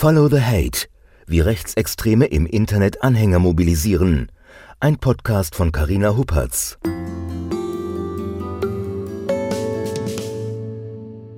[0.00, 0.88] Follow the Hate,
[1.26, 4.32] wie Rechtsextreme im Internet Anhänger mobilisieren.
[4.80, 6.78] Ein Podcast von Carina Huppertz.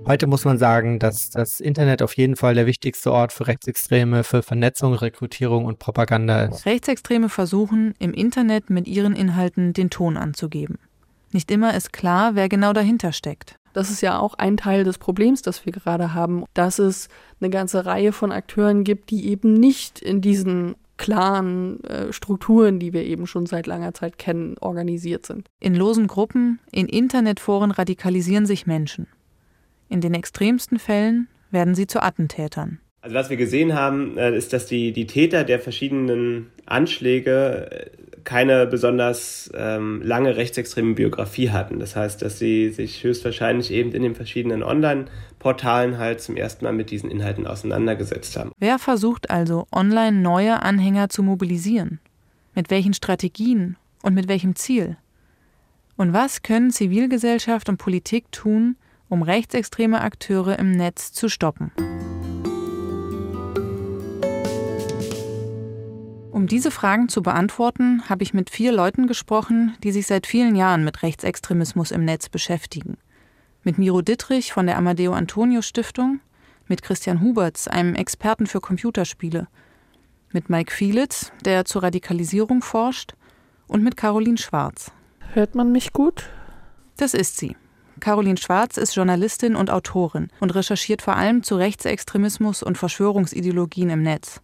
[0.07, 4.23] Heute muss man sagen, dass das Internet auf jeden Fall der wichtigste Ort für Rechtsextreme,
[4.23, 6.65] für Vernetzung, Rekrutierung und Propaganda ist.
[6.65, 10.79] Rechtsextreme versuchen, im Internet mit ihren Inhalten den Ton anzugeben.
[11.33, 13.57] Nicht immer ist klar, wer genau dahinter steckt.
[13.73, 17.09] Das ist ja auch ein Teil des Problems, das wir gerade haben, dass es
[17.41, 22.93] eine ganze Reihe von Akteuren gibt, die eben nicht in diesen klaren äh, Strukturen, die
[22.93, 25.49] wir eben schon seit langer Zeit kennen, organisiert sind.
[25.59, 29.09] In losen Gruppen, in Internetforen radikalisieren sich Menschen.
[29.89, 32.79] In den extremsten Fällen werden sie zu Attentätern.
[33.01, 37.91] Also was wir gesehen haben, äh, ist, dass die, die Täter der verschiedenen Anschläge äh,
[38.25, 41.79] keine besonders ähm, lange rechtsextreme Biografie hatten.
[41.79, 46.73] Das heißt, dass sie sich höchstwahrscheinlich eben in den verschiedenen Online-Portalen halt zum ersten Mal
[46.73, 48.53] mit diesen Inhalten auseinandergesetzt haben.
[48.59, 52.01] Wer versucht also, online neue Anhänger zu mobilisieren?
[52.55, 54.97] Mit welchen Strategien und mit welchem Ziel?
[55.97, 58.77] Und was können Zivilgesellschaft und Politik tun,
[59.13, 61.71] um rechtsextreme Akteure im Netz zu stoppen.
[66.33, 70.57] Um diese Fragen zu beantworten, habe ich mit vier Leuten gesprochen, die sich seit vielen
[70.57, 72.97] Jahren mit Rechtsextremismus im Netz beschäftigen.
[73.65, 76.21] Mit Miro Dittrich von der Amadeo Antonio Stiftung,
[76.69, 79.47] mit Christian Huberts, einem Experten für Computerspiele,
[80.33, 83.13] mit Mike Fielitz, der zur Radikalisierung forscht,
[83.67, 84.91] und mit Caroline Schwarz.
[85.35, 86.31] Hört man mich gut?
[86.97, 87.57] Das ist sie.
[88.01, 94.03] Caroline Schwarz ist Journalistin und Autorin und recherchiert vor allem zu Rechtsextremismus und Verschwörungsideologien im
[94.03, 94.41] Netz.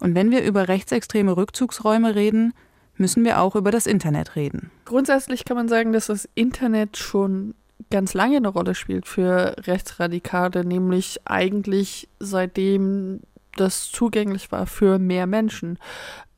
[0.00, 2.54] Und wenn wir über rechtsextreme Rückzugsräume reden,
[2.96, 4.70] müssen wir auch über das Internet reden.
[4.84, 7.54] Grundsätzlich kann man sagen, dass das Internet schon
[7.90, 13.20] ganz lange eine Rolle spielt für Rechtsradikale, nämlich eigentlich seitdem
[13.56, 15.78] das zugänglich war für mehr Menschen.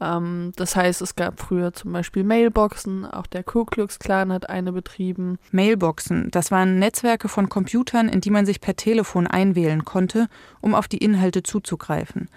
[0.01, 4.49] Ähm, das heißt, es gab früher zum Beispiel Mailboxen, auch der Ku Klux Klan hat
[4.49, 5.39] eine betrieben.
[5.51, 10.29] Mailboxen, das waren Netzwerke von Computern, in die man sich per Telefon einwählen konnte,
[10.61, 12.29] um auf die Inhalte zuzugreifen.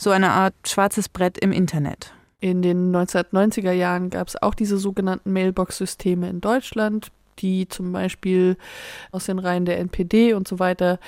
[0.00, 2.14] So eine Art schwarzes Brett im Internet.
[2.40, 7.08] In den 1990er Jahren gab es auch diese sogenannten Mailbox-Systeme in Deutschland,
[7.40, 8.56] die zum Beispiel
[9.12, 11.00] aus den Reihen der NPD und so weiter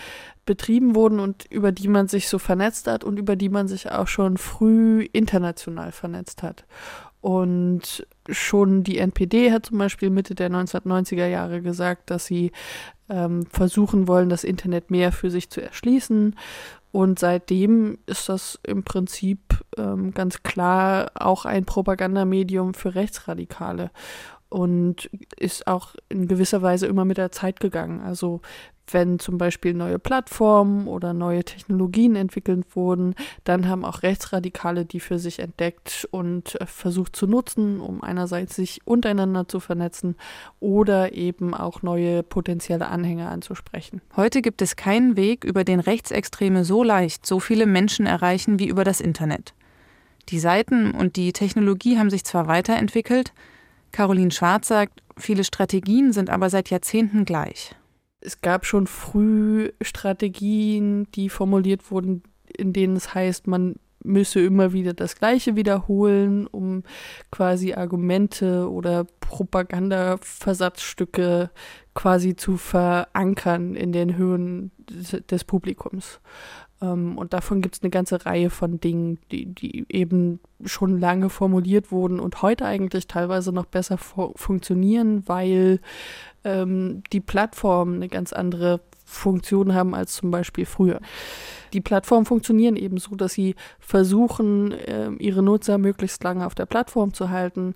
[0.45, 3.91] betrieben wurden und über die man sich so vernetzt hat und über die man sich
[3.91, 6.67] auch schon früh international vernetzt hat.
[7.23, 12.53] Und schon die NPD hat zum Beispiel Mitte der 1990er Jahre gesagt, dass sie
[13.09, 16.37] ähm, versuchen wollen, das Internet mehr für sich zu erschließen.
[16.93, 23.91] Und seitdem ist das im Prinzip ähm, ganz klar auch ein Propagandamedium für Rechtsradikale
[24.53, 25.09] und
[25.39, 28.01] ist auch in gewisser Weise immer mit der Zeit gegangen.
[28.01, 28.43] Also
[28.91, 33.15] wenn zum Beispiel neue Plattformen oder neue Technologien entwickelt wurden,
[33.45, 38.57] dann haben auch Rechtsradikale die für sich entdeckt und äh, versucht zu nutzen, um einerseits
[38.57, 40.17] sich untereinander zu vernetzen
[40.61, 44.03] oder eben auch neue potenzielle Anhänger anzusprechen.
[44.17, 48.69] Heute gibt es keinen Weg, über den Rechtsextreme so leicht so viele Menschen erreichen wie
[48.69, 49.55] über das Internet.
[50.29, 53.33] Die Seiten und die Technologie haben sich zwar weiterentwickelt,
[53.93, 57.75] Caroline Schwarz sagt, viele Strategien sind aber seit Jahrzehnten gleich.
[58.21, 62.23] Es gab schon früh Strategien, die formuliert wurden,
[62.57, 66.85] in denen es heißt, man müsse immer wieder das Gleiche wiederholen, um
[67.31, 71.51] quasi Argumente oder Propagandaversatzstücke
[71.95, 76.21] quasi zu verankern in den Höhen des, Publikums.
[76.83, 81.31] Ähm, und davon gibt es eine ganze Reihe von Dingen, die, die eben schon lange
[81.31, 85.81] formuliert wurden und heute eigentlich teilweise noch besser funktionieren, weil
[86.45, 91.01] ähm, die Plattformen eine ganz andere Funktion haben als zum Beispiel früher.
[91.73, 96.67] Die Plattformen funktionieren eben so, dass sie versuchen, äh, ihre Nutzer möglichst lange auf der
[96.67, 97.75] Plattform zu halten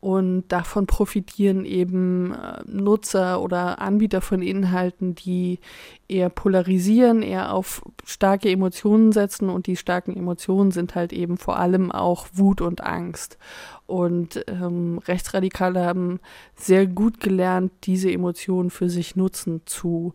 [0.00, 5.58] und davon profitieren eben äh, Nutzer oder Anbieter von Inhalten, die
[6.06, 11.58] eher polarisieren, eher auf starke Emotionen setzen und die starken Emotionen sind halt eben vor
[11.58, 13.38] allem auch Wut und Angst.
[13.86, 16.20] Und ähm, Rechtsradikale haben
[16.54, 20.14] sehr gut gelernt, diese Emotionen für sich nutzen zu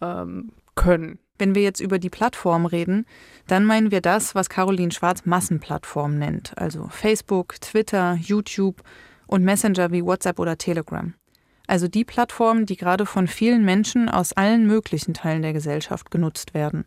[0.00, 1.18] ähm, können.
[1.38, 3.04] Wenn wir jetzt über die Plattform reden,
[3.46, 8.82] dann meinen wir das, was Caroline Schwarz Massenplattform nennt, also Facebook, Twitter, YouTube
[9.28, 11.14] und Messenger wie WhatsApp oder Telegram.
[11.68, 16.54] Also die Plattformen, die gerade von vielen Menschen aus allen möglichen Teilen der Gesellschaft genutzt
[16.54, 16.84] werden.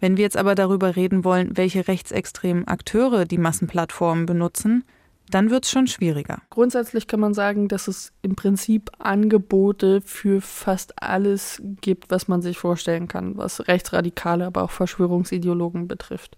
[0.00, 4.82] Wenn wir jetzt aber darüber reden wollen, welche rechtsextremen Akteure die Massenplattformen benutzen,
[5.30, 6.42] dann wird es schon schwieriger.
[6.50, 12.42] Grundsätzlich kann man sagen, dass es im Prinzip Angebote für fast alles gibt, was man
[12.42, 16.36] sich vorstellen kann, was Rechtsradikale, aber auch Verschwörungsideologen betrifft.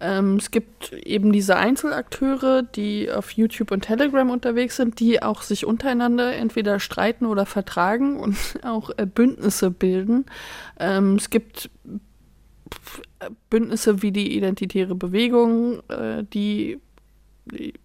[0.00, 5.42] Ähm, es gibt eben diese Einzelakteure, die auf YouTube und Telegram unterwegs sind, die auch
[5.42, 10.26] sich untereinander entweder streiten oder vertragen und auch äh, Bündnisse bilden.
[10.78, 11.70] Ähm, es gibt
[13.50, 16.78] Bündnisse wie die Identitäre Bewegung, äh, die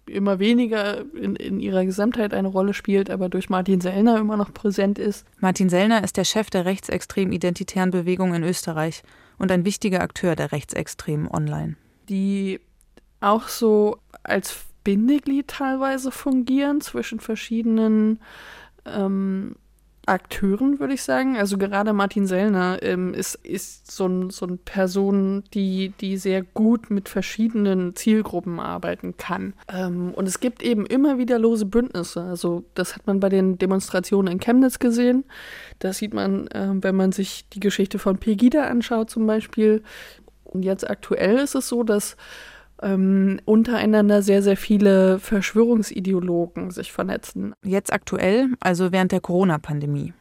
[0.06, 4.52] immer weniger in, in ihrer Gesamtheit eine Rolle spielt, aber durch Martin Sellner immer noch
[4.52, 5.26] präsent ist.
[5.40, 9.02] Martin Sellner ist der Chef der rechtsextrem identitären Bewegung in Österreich
[9.38, 11.76] und ein wichtiger Akteur der rechtsextremen Online
[12.08, 12.60] die
[13.20, 18.20] auch so als Bindeglied teilweise fungieren zwischen verschiedenen
[18.84, 19.56] ähm,
[20.06, 21.36] Akteuren, würde ich sagen.
[21.36, 26.42] Also gerade Martin Sellner ähm, ist, ist so, ein, so eine Person, die, die sehr
[26.42, 29.54] gut mit verschiedenen Zielgruppen arbeiten kann.
[29.68, 32.22] Ähm, und es gibt eben immer wieder lose Bündnisse.
[32.22, 35.24] Also das hat man bei den Demonstrationen in Chemnitz gesehen.
[35.78, 39.82] Das sieht man, äh, wenn man sich die Geschichte von Pegida anschaut zum Beispiel.
[40.54, 42.16] Und jetzt aktuell ist es so, dass
[42.82, 47.54] ähm, untereinander sehr, sehr viele Verschwörungsideologen sich vernetzen.
[47.64, 50.12] Jetzt aktuell, also während der Corona-Pandemie.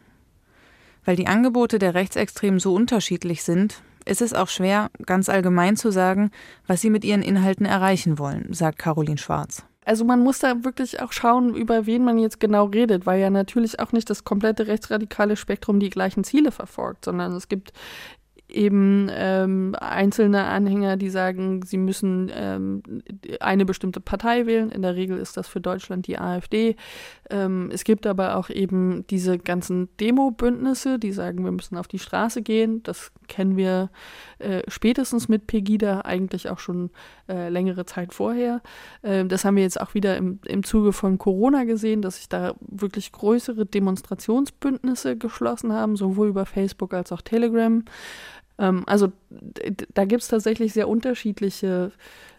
[1.05, 5.91] Weil die Angebote der Rechtsextremen so unterschiedlich sind, ist es auch schwer, ganz allgemein zu
[5.91, 6.31] sagen,
[6.67, 9.65] was sie mit ihren Inhalten erreichen wollen, sagt Caroline Schwarz.
[9.85, 13.29] Also man muss da wirklich auch schauen, über wen man jetzt genau redet, weil ja
[13.29, 17.73] natürlich auch nicht das komplette rechtsradikale Spektrum die gleichen Ziele verfolgt, sondern es gibt
[18.53, 22.83] eben ähm, einzelne Anhänger, die sagen, sie müssen ähm,
[23.39, 24.71] eine bestimmte Partei wählen.
[24.71, 26.75] In der Regel ist das für Deutschland die AfD.
[27.29, 31.99] Ähm, es gibt aber auch eben diese ganzen Demo-Bündnisse, die sagen, wir müssen auf die
[31.99, 32.83] Straße gehen.
[32.83, 33.89] Das kennen wir
[34.39, 36.91] äh, spätestens mit Pegida eigentlich auch schon
[37.27, 38.61] äh, längere Zeit vorher.
[39.01, 42.29] Äh, das haben wir jetzt auch wieder im, im Zuge von Corona gesehen, dass sich
[42.29, 47.83] da wirklich größere Demonstrationsbündnisse geschlossen haben, sowohl über Facebook als auch Telegram.
[48.57, 49.11] Ähm, also
[49.93, 51.91] da gibt es tatsächlich sehr unterschiedliche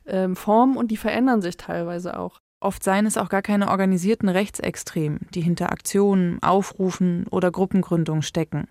[0.06, 2.40] ähm, Formen und die verändern sich teilweise auch.
[2.60, 8.68] Oft seien es auch gar keine organisierten Rechtsextremen, die hinter Aktionen, Aufrufen oder Gruppengründungen stecken,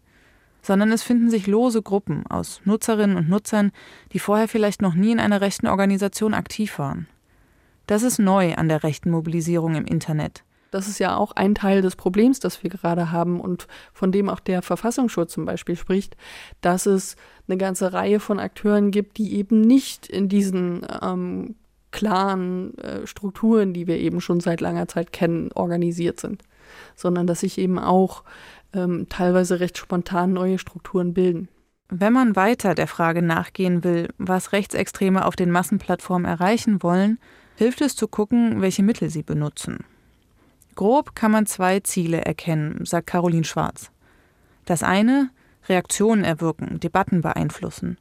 [0.63, 3.71] sondern es finden sich lose Gruppen aus Nutzerinnen und Nutzern,
[4.11, 7.07] die vorher vielleicht noch nie in einer rechten Organisation aktiv waren.
[7.85, 10.43] Das ist neu an der rechten Mobilisierung im Internet.
[10.73, 14.27] Das ist ja auch ein Teil des Problems, das wir gerade haben und von dem
[14.27, 16.17] auch der Verfassungsschutz zum Beispiel spricht,
[16.61, 17.15] dass es
[17.47, 21.53] eine ganze Reihe von Akteuren gibt, die eben nicht in diesen ähm,
[21.91, 26.41] klaren äh, Strukturen, die wir eben schon seit langer Zeit kennen, organisiert sind,
[26.95, 28.23] sondern dass sich eben auch
[28.73, 31.49] ähm, teilweise recht spontan neue Strukturen bilden.
[31.89, 37.19] Wenn man weiter der Frage nachgehen will, was Rechtsextreme auf den Massenplattformen erreichen wollen,
[37.57, 39.85] hilft es zu gucken, welche Mittel sie benutzen.
[40.75, 43.91] Grob kann man zwei Ziele erkennen, sagt Caroline Schwarz.
[44.65, 45.29] Das eine,
[45.67, 47.97] Reaktionen erwirken, Debatten beeinflussen.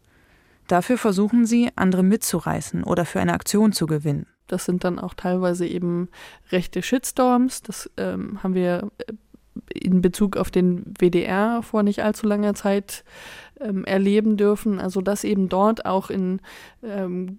[0.68, 4.26] Dafür versuchen sie, andere mitzureißen oder für eine Aktion zu gewinnen.
[4.46, 6.08] Das sind dann auch teilweise eben
[6.50, 7.62] rechte Shitstorms.
[7.62, 9.12] Das ähm, haben wir äh,
[9.74, 13.04] in Bezug auf den WDR vor nicht allzu langer Zeit
[13.60, 14.78] ähm, erleben dürfen.
[14.78, 16.40] Also dass eben dort auch in
[16.82, 17.38] ähm,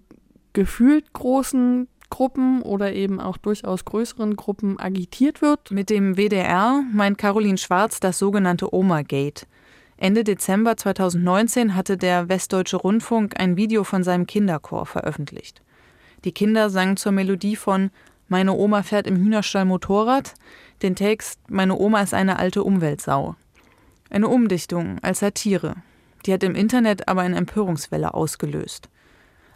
[0.52, 5.70] gefühlt großen Gruppen oder eben auch durchaus größeren Gruppen agitiert wird.
[5.70, 9.46] Mit dem WDR meint Caroline Schwarz das sogenannte Oma-Gate.
[9.96, 15.62] Ende Dezember 2019 hatte der Westdeutsche Rundfunk ein Video von seinem Kinderchor veröffentlicht.
[16.24, 17.90] Die Kinder sangen zur Melodie von
[18.28, 20.34] Meine Oma fährt im Hühnerstall Motorrad,
[20.82, 23.36] den Text Meine Oma ist eine alte Umweltsau.
[24.10, 25.76] Eine Umdichtung als Satire.
[26.26, 28.88] Die hat im Internet aber eine Empörungswelle ausgelöst.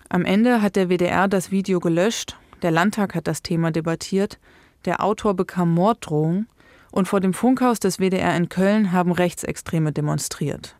[0.08, 4.38] Am Ende hat der WDR das Video gelöscht der Landtag hat das Thema debattiert,
[4.84, 6.48] der Autor bekam Morddrohungen
[6.90, 10.76] und vor dem Funkhaus des WDR in Köln haben Rechtsextreme demonstriert.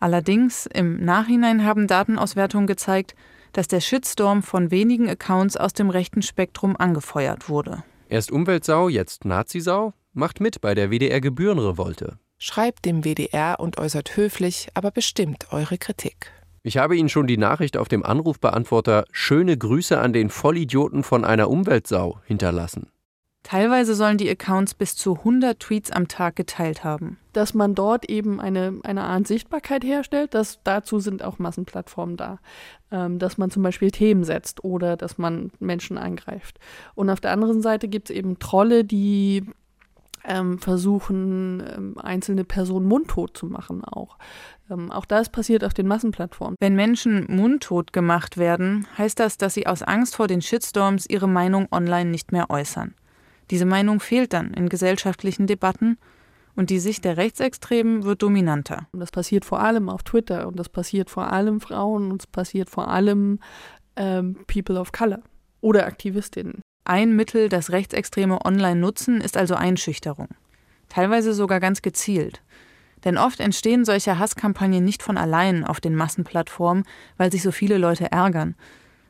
[0.00, 3.14] Allerdings im Nachhinein haben Datenauswertungen gezeigt,
[3.52, 7.84] dass der Shitstorm von wenigen Accounts aus dem rechten Spektrum angefeuert wurde.
[8.08, 9.94] Erst Umweltsau, jetzt Nazisau?
[10.12, 12.18] Macht mit bei der WDR-Gebührenrevolte.
[12.36, 16.32] Schreibt dem WDR und äußert höflich, aber bestimmt eure Kritik.
[16.64, 21.24] Ich habe Ihnen schon die Nachricht auf dem Anrufbeantworter Schöne Grüße an den Vollidioten von
[21.24, 22.86] einer Umweltsau hinterlassen.
[23.42, 27.18] Teilweise sollen die Accounts bis zu 100 Tweets am Tag geteilt haben.
[27.32, 32.38] Dass man dort eben eine, eine Art Sichtbarkeit herstellt, das, dazu sind auch Massenplattformen da.
[32.92, 36.60] Ähm, dass man zum Beispiel Themen setzt oder dass man Menschen angreift.
[36.94, 39.44] Und auf der anderen Seite gibt es eben Trolle, die
[40.24, 44.18] ähm, versuchen, ähm, einzelne Personen mundtot zu machen auch.
[44.70, 46.56] Ähm, auch das passiert auf den Massenplattformen.
[46.60, 51.28] Wenn Menschen mundtot gemacht werden, heißt das, dass sie aus Angst vor den Shitstorms ihre
[51.28, 52.94] Meinung online nicht mehr äußern.
[53.50, 55.98] Diese Meinung fehlt dann in gesellschaftlichen Debatten
[56.54, 58.88] und die Sicht der Rechtsextremen wird dominanter.
[58.92, 62.26] Und das passiert vor allem auf Twitter und das passiert vor allem Frauen und es
[62.26, 63.40] passiert vor allem
[63.96, 65.20] ähm, People of Color
[65.60, 66.60] oder Aktivistinnen.
[66.84, 70.28] Ein Mittel, das Rechtsextreme online nutzen, ist also Einschüchterung.
[70.88, 72.42] Teilweise sogar ganz gezielt.
[73.04, 76.84] Denn oft entstehen solche Hasskampagnen nicht von allein auf den Massenplattformen,
[77.16, 78.56] weil sich so viele Leute ärgern,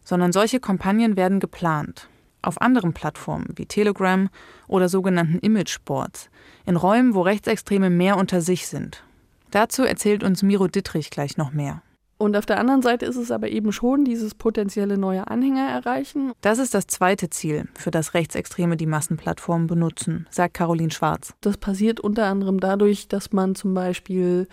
[0.05, 2.09] sondern solche Kampagnen werden geplant.
[2.43, 4.29] Auf anderen Plattformen wie Telegram
[4.67, 6.29] oder sogenannten Imageboards,
[6.67, 9.02] in Räumen, wo Rechtsextreme mehr unter sich sind.
[9.50, 11.83] Dazu erzählt uns Miro Dittrich gleich noch mehr.
[12.23, 16.31] Und auf der anderen Seite ist es aber eben schon dieses potenzielle neue Anhänger erreichen.
[16.41, 21.35] Das ist das zweite Ziel, für das Rechtsextreme die Massenplattformen benutzen, sagt Caroline Schwarz.
[21.41, 24.47] Das passiert unter anderem dadurch, dass man zum Beispiel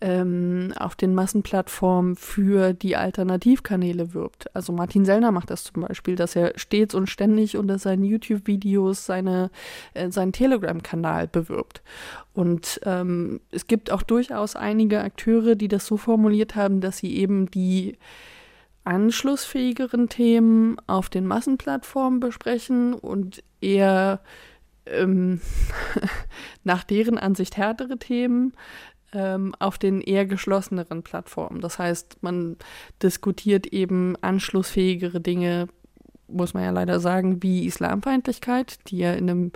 [0.00, 4.54] ähm, auf den Massenplattformen für die Alternativkanäle wirbt.
[4.54, 9.06] Also Martin Sellner macht das zum Beispiel, dass er stets und ständig unter seinen YouTube-Videos
[9.06, 9.50] seine,
[9.94, 11.82] äh, seinen Telegram-Kanal bewirbt.
[12.32, 17.16] Und ähm, es gibt auch durchaus einige Akteure, die das so formuliert haben, dass sie
[17.16, 17.98] eben die
[18.84, 24.20] anschlussfähigeren Themen auf den Massenplattformen besprechen und eher
[24.86, 25.40] ähm,
[26.64, 28.54] nach deren Ansicht härtere Themen
[29.12, 31.60] ähm, auf den eher geschlosseneren Plattformen.
[31.60, 32.56] Das heißt, man
[33.02, 35.68] diskutiert eben anschlussfähigere Dinge,
[36.28, 39.52] muss man ja leider sagen, wie Islamfeindlichkeit, die ja in einem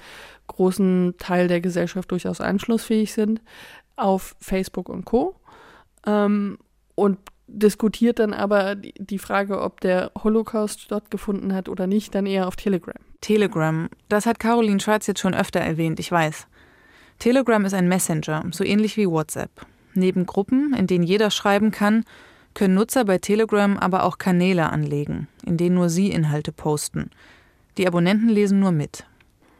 [0.46, 3.42] großen Teil der Gesellschaft durchaus anschlussfähig sind,
[3.96, 5.36] auf Facebook und Co.
[6.06, 6.58] Ähm,
[6.94, 12.48] und diskutiert dann aber die Frage, ob der Holocaust stattgefunden hat oder nicht, dann eher
[12.48, 12.94] auf Telegram.
[13.20, 16.46] Telegram, das hat Caroline Schwarz jetzt schon öfter erwähnt, ich weiß.
[17.22, 19.64] Telegram ist ein Messenger, so ähnlich wie WhatsApp.
[19.94, 22.04] Neben Gruppen, in denen jeder schreiben kann,
[22.52, 27.10] können Nutzer bei Telegram aber auch Kanäle anlegen, in denen nur sie Inhalte posten.
[27.78, 29.06] Die Abonnenten lesen nur mit.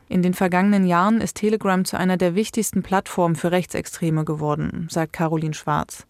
[0.09, 5.12] In den vergangenen Jahren ist Telegram zu einer der wichtigsten Plattformen für Rechtsextreme geworden, sagt
[5.12, 6.04] Caroline Schwarz.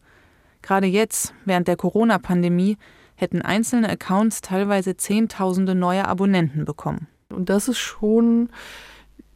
[0.63, 2.79] Gerade jetzt, während der Corona-Pandemie,
[3.15, 7.09] hätten einzelne Accounts teilweise Zehntausende neue Abonnenten bekommen.
[7.29, 8.49] Und das ist schon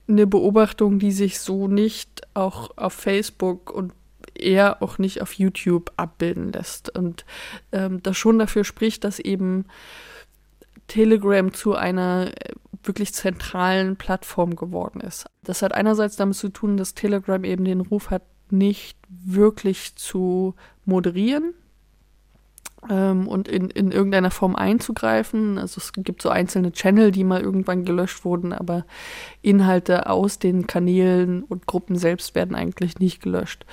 [0.09, 3.93] eine Beobachtung, die sich so nicht auch auf Facebook und
[4.35, 6.95] eher auch nicht auf YouTube abbilden lässt.
[6.97, 7.25] Und
[7.73, 9.65] ähm, das schon dafür spricht, dass eben
[10.89, 15.27] Telegram zu einer äh, wirklich zentralen Plattform geworden ist.
[15.43, 20.55] Das hat einerseits damit zu tun, dass Telegram eben den Ruf hat, nicht wirklich zu
[20.85, 21.55] moderieren,
[22.91, 25.59] ähm, und in, in irgendeiner Form einzugreifen.
[25.59, 28.85] Also es gibt so einzelne Channel, die mal irgendwann gelöscht wurden, aber
[29.43, 33.65] Inhalte aus den Kanälen und Gruppen selbst werden eigentlich nicht gelöscht.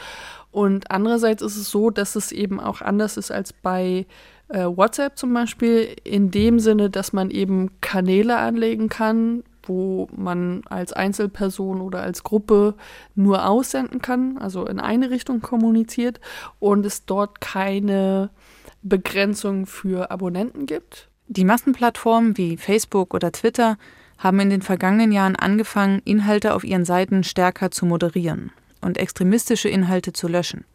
[0.52, 4.06] Und andererseits ist es so, dass es eben auch anders ist als bei
[4.50, 10.62] äh, WhatsApp zum Beispiel, in dem Sinne, dass man eben Kanäle anlegen kann, wo man
[10.66, 12.76] als Einzelperson oder als Gruppe
[13.16, 16.20] nur aussenden kann, also in eine Richtung kommuniziert
[16.60, 18.30] und es dort keine
[18.84, 21.10] Begrenzung für Abonnenten gibt.
[21.28, 23.78] Die Massenplattformen wie Facebook oder Twitter
[24.18, 29.70] haben in den vergangenen Jahren angefangen, Inhalte auf ihren Seiten stärker zu moderieren und extremistische
[29.70, 30.66] Inhalte zu löschen.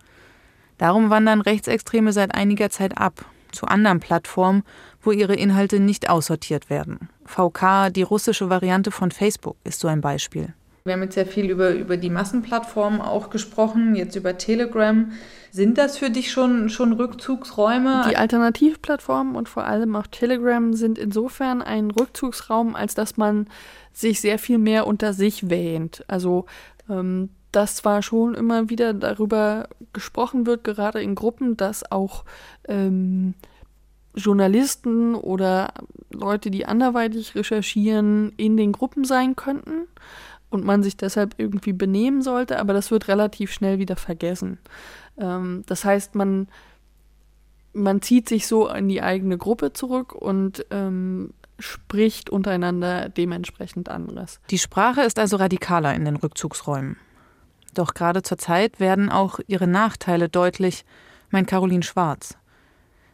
[0.79, 4.63] Darum wandern Rechtsextreme seit einiger Zeit ab zu anderen Plattformen,
[5.03, 7.09] wo ihre Inhalte nicht aussortiert werden.
[7.25, 10.55] VK, die russische Variante von Facebook, ist so ein Beispiel.
[10.89, 15.13] Wir haben jetzt ja viel über, über die Massenplattformen auch gesprochen, jetzt über Telegram.
[15.51, 18.07] Sind das für dich schon, schon Rückzugsräume?
[18.11, 23.47] Die Alternativplattformen und vor allem auch Telegram sind insofern ein Rückzugsraum, als dass man
[23.93, 26.05] sich sehr viel mehr unter sich wähnt.
[26.09, 26.47] Also
[26.89, 32.25] ähm, dass zwar schon immer wieder darüber gesprochen wird, gerade in Gruppen, dass auch
[32.67, 33.35] ähm,
[34.15, 35.73] Journalisten oder
[36.11, 39.87] Leute, die anderweitig recherchieren, in den Gruppen sein könnten
[40.51, 44.59] und man sich deshalb irgendwie benehmen sollte, aber das wird relativ schnell wieder vergessen.
[45.19, 46.49] Ähm, das heißt, man,
[47.73, 54.41] man zieht sich so in die eigene Gruppe zurück und ähm, spricht untereinander dementsprechend anderes.
[54.51, 56.97] Die Sprache ist also radikaler in den Rückzugsräumen.
[57.75, 60.85] Doch gerade zur Zeit werden auch ihre Nachteile deutlich,
[61.31, 62.37] meint Caroline Schwarz.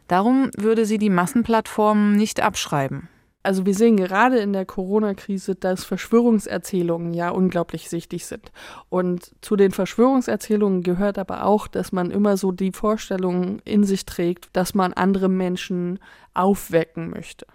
[0.07, 3.09] Darum würde sie die Massenplattformen nicht abschreiben.
[3.45, 8.51] Also wir sehen gerade in der Corona-Krise, dass Verschwörungserzählungen ja unglaublich sichtig sind.
[8.89, 14.05] Und zu den Verschwörungserzählungen gehört aber auch, dass man immer so die Vorstellung in sich
[14.05, 15.99] trägt, dass man andere Menschen
[16.33, 17.45] aufwecken möchte.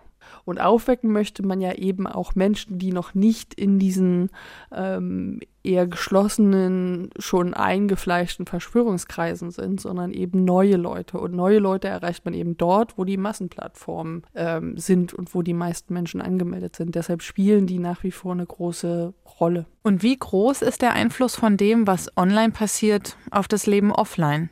[0.51, 4.31] Und aufwecken möchte man ja eben auch Menschen, die noch nicht in diesen
[4.75, 11.21] ähm, eher geschlossenen, schon eingefleischten Verschwörungskreisen sind, sondern eben neue Leute.
[11.21, 15.55] Und neue Leute erreicht man eben dort, wo die Massenplattformen ähm, sind und wo die
[15.55, 16.97] meisten Menschen angemeldet sind.
[16.97, 19.67] Deshalb spielen die nach wie vor eine große Rolle.
[19.85, 24.51] Und wie groß ist der Einfluss von dem, was online passiert, auf das Leben offline?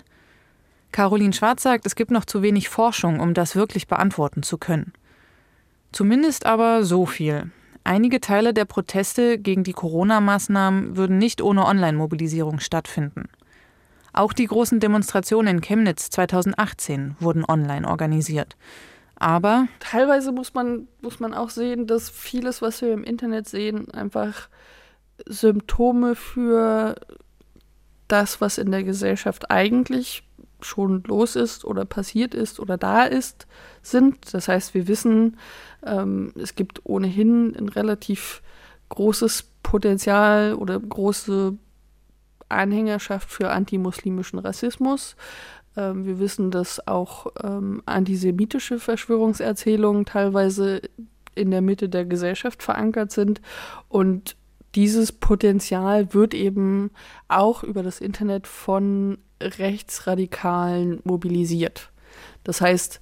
[0.93, 4.93] Caroline Schwarz sagt, es gibt noch zu wenig Forschung, um das wirklich beantworten zu können.
[5.92, 7.50] Zumindest aber so viel.
[7.85, 13.28] Einige Teile der Proteste gegen die Corona-Maßnahmen würden nicht ohne Online-Mobilisierung stattfinden.
[14.12, 18.57] Auch die großen Demonstrationen in Chemnitz 2018 wurden online organisiert.
[19.16, 23.90] Aber teilweise muss man, muss man auch sehen, dass vieles, was wir im Internet sehen,
[23.90, 24.49] einfach
[25.26, 26.95] Symptome für
[28.07, 30.27] das, was in der Gesellschaft eigentlich
[30.61, 33.47] schon los ist oder passiert ist oder da ist,
[33.83, 34.35] sind.
[34.35, 35.37] Das heißt, wir wissen,
[35.85, 38.43] ähm, es gibt ohnehin ein relativ
[38.88, 41.57] großes Potenzial oder große
[42.49, 45.17] Anhängerschaft für antimuslimischen Rassismus.
[45.77, 50.83] Ähm, wir wissen, dass auch ähm, antisemitische Verschwörungserzählungen teilweise
[51.35, 53.41] in der Mitte der Gesellschaft verankert sind.
[53.88, 54.37] Und
[54.75, 56.91] dieses Potenzial wird eben
[57.29, 61.90] auch über das Internet von Rechtsradikalen mobilisiert.
[62.45, 63.00] Das heißt,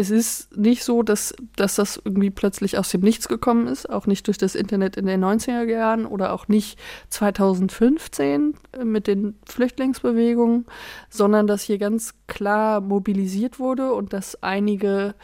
[0.00, 4.06] es ist nicht so, dass, dass das irgendwie plötzlich aus dem Nichts gekommen ist, auch
[4.06, 6.78] nicht durch das Internet in den 90er Jahren oder auch nicht
[7.10, 10.64] 2015 mit den Flüchtlingsbewegungen,
[11.10, 15.14] sondern dass hier ganz klar mobilisiert wurde und dass einige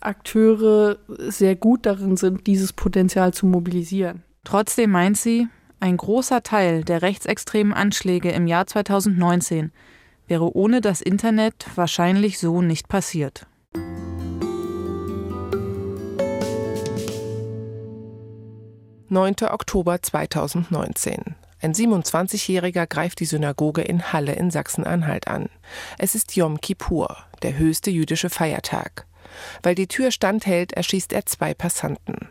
[0.00, 4.22] Akteure sehr gut darin sind, dieses Potenzial zu mobilisieren.
[4.44, 5.48] Trotzdem meint sie,
[5.84, 9.70] ein großer Teil der rechtsextremen Anschläge im Jahr 2019
[10.26, 13.46] wäre ohne das Internet wahrscheinlich so nicht passiert.
[19.10, 21.36] Neunter Oktober 2019.
[21.60, 25.50] Ein 27-Jähriger greift die Synagoge in Halle in Sachsen-Anhalt an.
[25.98, 29.06] Es ist Yom Kippur, der höchste jüdische Feiertag.
[29.62, 32.28] Weil die Tür standhält, erschießt er zwei Passanten.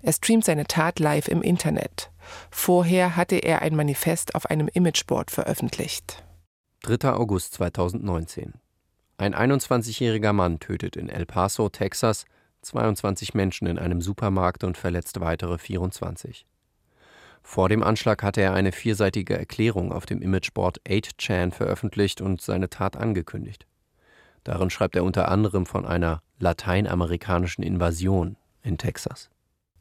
[0.00, 2.10] Er streamt seine Tat live im Internet.
[2.50, 6.24] Vorher hatte er ein Manifest auf einem Imageboard veröffentlicht.
[6.82, 7.12] 3.
[7.12, 8.54] August 2019.
[9.16, 12.24] Ein 21-jähriger Mann tötet in El Paso, Texas,
[12.62, 16.46] 22 Menschen in einem Supermarkt und verletzt weitere 24.
[17.42, 22.70] Vor dem Anschlag hatte er eine vierseitige Erklärung auf dem Imageboard 8chan veröffentlicht und seine
[22.70, 23.66] Tat angekündigt.
[24.44, 29.30] Darin schreibt er unter anderem von einer lateinamerikanischen Invasion in Texas.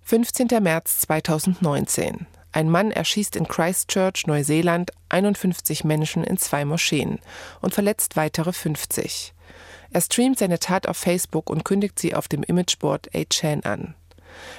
[0.05, 0.49] 15.
[0.61, 2.27] März 2019.
[2.51, 7.19] Ein Mann erschießt in Christchurch, Neuseeland, 51 Menschen in zwei Moscheen
[7.61, 9.33] und verletzt weitere 50.
[9.91, 13.95] Er streamt seine Tat auf Facebook und kündigt sie auf dem Imageboard 8chan an.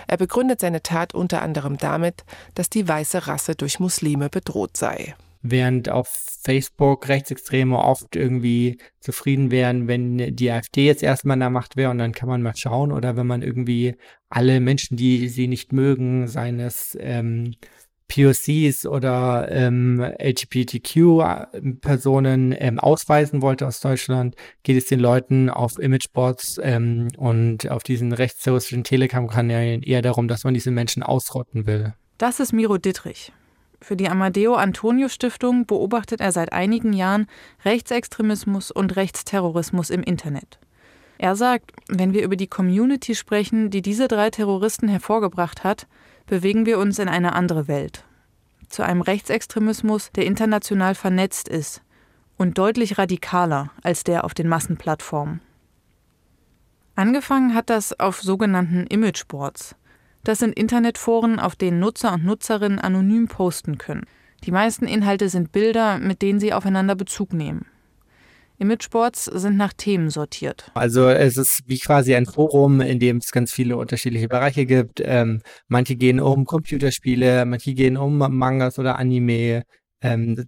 [0.07, 5.15] Er begründet seine Tat unter anderem damit, dass die weiße Rasse durch Muslime bedroht sei
[5.45, 6.09] während auf
[6.43, 11.91] Facebook Rechtsextreme oft irgendwie zufrieden wären, wenn die AfD jetzt erstmal in der Macht wäre
[11.91, 13.97] und dann kann man mal schauen oder wenn man irgendwie
[14.31, 17.57] alle Menschen, die sie nicht mögen, seines ähm,
[18.09, 26.59] POCs oder ähm, LGBTQ-Personen ähm, ausweisen wollte aus Deutschland, geht es den Leuten auf Imageboards
[26.63, 31.93] ähm, und auf diesen rechtsterroristischen Telegram-Kanälen eher darum, dass man diese Menschen ausrotten will.
[32.17, 33.33] Das ist Miro Dittrich.
[33.85, 37.27] Für die Amadeo Antonio Stiftung beobachtet er seit einigen Jahren
[37.67, 40.59] Rechtsextremismus und Rechtsterrorismus im Internet.
[41.19, 45.87] Er sagt, wenn wir über die Community sprechen, die diese drei Terroristen hervorgebracht hat,
[46.25, 48.07] bewegen wir uns in eine andere Welt.
[48.71, 51.83] Zu einem Rechtsextremismus, der international vernetzt ist
[52.39, 55.43] und deutlich radikaler als der auf den Massenplattformen.
[56.95, 59.77] Angefangen hat das auf sogenannten Imageboards.
[60.25, 64.07] Das sind Internetforen, auf denen Nutzer und Nutzerinnen anonym posten können.
[64.45, 67.67] Die meisten Inhalte sind Bilder, mit denen sie aufeinander Bezug nehmen.
[68.59, 70.71] Imageboards sind nach Themen sortiert.
[70.75, 75.03] Also es ist wie quasi ein Forum, in dem es ganz viele unterschiedliche Bereiche gibt.
[75.05, 79.65] Ähm, manche gehen um Computerspiele, manche gehen um Mangas oder Anime.
[80.01, 80.47] Ähm,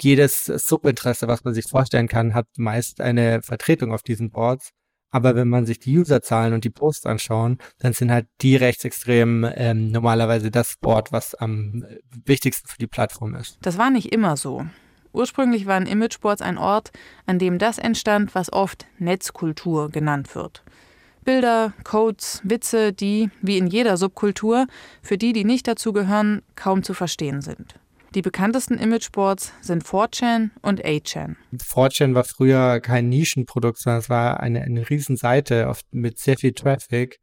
[0.00, 4.70] jedes Subinteresse, was man sich vorstellen kann, hat meist eine Vertretung auf diesen Boards.
[5.10, 9.50] Aber wenn man sich die Userzahlen und die Posts anschauen, dann sind halt die Rechtsextremen
[9.56, 11.84] ähm, normalerweise das Wort, was am
[12.24, 13.58] wichtigsten für die Plattform ist.
[13.62, 14.66] Das war nicht immer so.
[15.12, 16.90] Ursprünglich waren Imageboards ein Ort,
[17.26, 20.62] an dem das entstand, was oft Netzkultur genannt wird.
[21.24, 24.66] Bilder, Codes, Witze, die, wie in jeder Subkultur,
[25.02, 27.77] für die, die nicht dazugehören, kaum zu verstehen sind.
[28.14, 31.36] Die bekanntesten Imageboards sind 4chan und 8chan.
[31.54, 36.52] 4chan war früher kein Nischenprodukt, sondern es war eine, eine Riesenseite oft mit sehr viel
[36.52, 37.18] Traffic.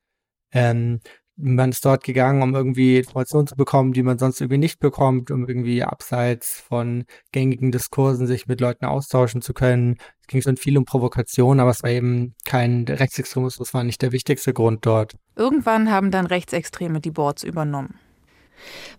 [0.52, 1.00] Ähm,
[1.38, 5.32] man ist dort gegangen, um irgendwie Informationen zu bekommen, die man sonst irgendwie nicht bekommt,
[5.32, 9.98] um irgendwie abseits von gängigen Diskursen sich mit Leuten austauschen zu können.
[10.22, 14.14] Es ging schon viel um Provokation, aber es war eben kein Rechtsextremismus, war nicht der
[14.14, 15.16] wichtigste Grund dort.
[15.36, 18.00] Irgendwann haben dann Rechtsextreme die Boards übernommen.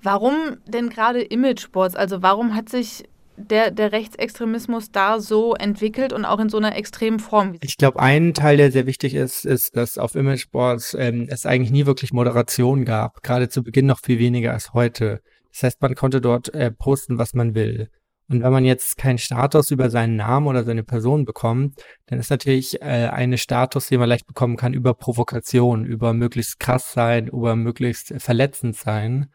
[0.03, 1.97] Warum denn gerade Imageboards?
[1.97, 3.05] Also warum hat sich
[3.37, 7.57] der, der Rechtsextremismus da so entwickelt und auch in so einer extremen Form?
[7.61, 11.71] Ich glaube, ein Teil, der sehr wichtig ist, ist, dass auf Imageboards ähm, es eigentlich
[11.71, 13.23] nie wirklich Moderation gab.
[13.23, 15.21] Gerade zu Beginn noch viel weniger als heute.
[15.53, 17.89] Das heißt, man konnte dort äh, posten, was man will.
[18.29, 22.31] Und wenn man jetzt keinen Status über seinen Namen oder seine Person bekommt, dann ist
[22.31, 27.29] natürlich äh, eine Status, den man leicht bekommen kann, über Provokation, über möglichst krass sein,
[27.29, 29.31] über möglichst verletzend sein.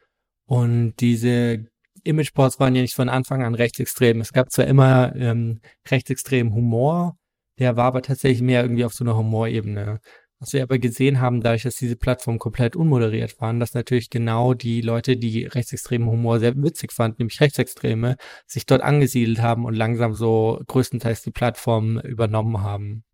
[0.51, 1.63] Und diese
[2.03, 4.19] Imageboards waren ja nicht von Anfang an rechtsextrem.
[4.19, 7.15] Es gab zwar immer ähm, rechtsextremen Humor,
[7.57, 10.01] der war aber tatsächlich mehr irgendwie auf so einer Humorebene.
[10.39, 14.53] Was wir aber gesehen haben, dadurch, dass diese Plattformen komplett unmoderiert waren, dass natürlich genau
[14.53, 19.75] die Leute, die rechtsextremen Humor sehr witzig fanden, nämlich Rechtsextreme, sich dort angesiedelt haben und
[19.75, 23.05] langsam so größtenteils die Plattform übernommen haben.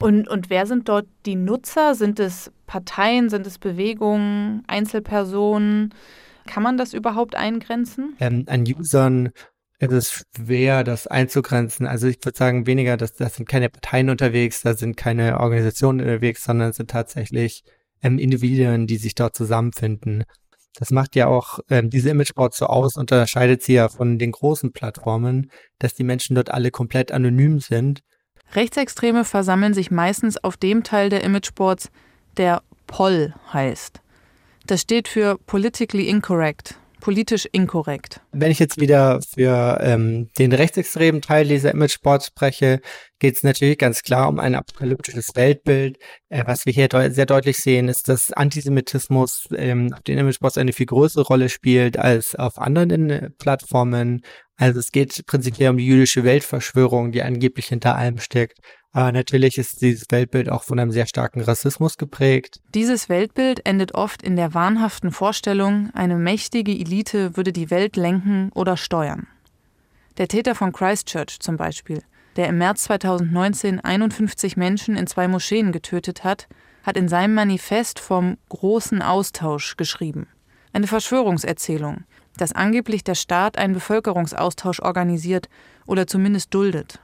[0.00, 1.94] Und, und wer sind dort die Nutzer?
[1.94, 5.92] Sind es Parteien, sind es Bewegungen, Einzelpersonen?
[6.46, 8.16] Kann man das überhaupt eingrenzen?
[8.20, 9.30] Ähm, an Usern
[9.78, 11.86] ist es schwer, das einzugrenzen.
[11.86, 16.00] Also ich würde sagen, weniger, das, das sind keine Parteien unterwegs, da sind keine Organisationen
[16.00, 17.62] unterwegs, sondern es sind tatsächlich
[18.02, 20.24] ähm, Individuen, die sich dort zusammenfinden.
[20.78, 24.72] Das macht ja auch ähm, diese Imageboards so aus, unterscheidet sie ja von den großen
[24.72, 28.02] Plattformen, dass die Menschen dort alle komplett anonym sind.
[28.54, 31.90] Rechtsextreme versammeln sich meistens auf dem Teil der Imageboards,
[32.36, 34.00] der POL heißt.
[34.66, 38.20] Das steht für Politically Incorrect, politisch inkorrekt.
[38.32, 42.80] Wenn ich jetzt wieder für ähm, den rechtsextremen Teil dieser Imageboards spreche,
[43.20, 45.98] geht es natürlich ganz klar um ein apokalyptisches Weltbild.
[46.30, 50.58] Äh, was wir hier de sehr deutlich sehen, ist, dass Antisemitismus ähm, auf den Imageboards
[50.58, 54.22] eine viel größere Rolle spielt als auf anderen äh, Plattformen.
[54.56, 58.58] Also es geht prinzipiell um die jüdische Weltverschwörung, die angeblich hinter allem steckt.
[58.96, 62.62] Aber natürlich ist dieses Weltbild auch von einem sehr starken Rassismus geprägt.
[62.74, 68.50] Dieses Weltbild endet oft in der wahnhaften Vorstellung, eine mächtige Elite würde die Welt lenken
[68.54, 69.26] oder steuern.
[70.16, 72.00] Der Täter von Christchurch zum Beispiel,
[72.36, 76.48] der im März 2019 51 Menschen in zwei Moscheen getötet hat,
[76.82, 80.26] hat in seinem Manifest vom großen Austausch geschrieben.
[80.72, 82.04] Eine Verschwörungserzählung,
[82.38, 85.50] dass angeblich der Staat einen Bevölkerungsaustausch organisiert
[85.84, 86.98] oder zumindest duldet.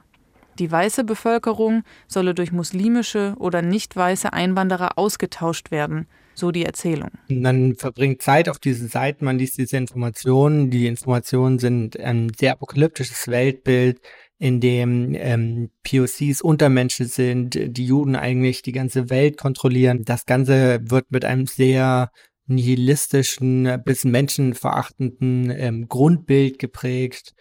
[0.59, 7.09] Die weiße Bevölkerung solle durch muslimische oder nicht weiße Einwanderer ausgetauscht werden, so die Erzählung.
[7.27, 10.69] Man verbringt Zeit auf diesen Seiten, man liest diese Informationen.
[10.69, 14.01] Die Informationen sind ein sehr apokalyptisches Weltbild,
[14.39, 20.03] in dem ähm, POCs Untermenschen sind, die Juden eigentlich die ganze Welt kontrollieren.
[20.03, 22.11] Das Ganze wird mit einem sehr
[22.47, 27.33] nihilistischen bis menschenverachtenden ähm, Grundbild geprägt.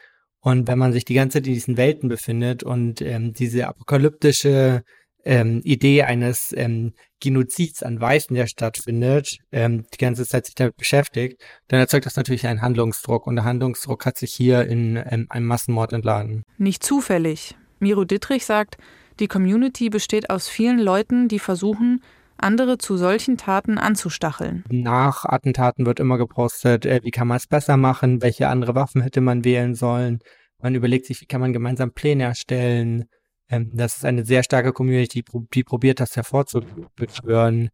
[0.43, 4.83] Und wenn man sich die ganze Zeit in diesen Welten befindet und ähm, diese apokalyptische
[5.25, 10.77] ähm, Idee eines ähm, Genozids an Weißen, der stattfindet, ähm, die ganze Zeit sich damit
[10.77, 13.29] beschäftigt, dann erzeugt das natürlich einen Handlungsdruck.
[13.29, 16.43] Und der Handlungsdruck hat sich hier in ähm, einem Massenmord entladen.
[16.59, 17.57] Nicht zufällig.
[17.79, 18.79] Miro Dittrich sagt,
[19.21, 22.03] die Community besteht aus vielen Leuten, die versuchen,
[22.43, 24.65] andere zu solchen Taten anzustacheln.
[24.71, 29.03] Nach Attentaten wird immer gepostet, äh, wie kann man es besser machen, welche andere Waffen
[29.03, 30.21] hätte man wählen sollen.
[30.61, 33.05] Man überlegt sich, wie kann man gemeinsam Pläne erstellen.
[33.49, 35.25] Ähm, das ist eine sehr starke Community,
[35.55, 37.71] die, probiert, das hervorzubeschwören.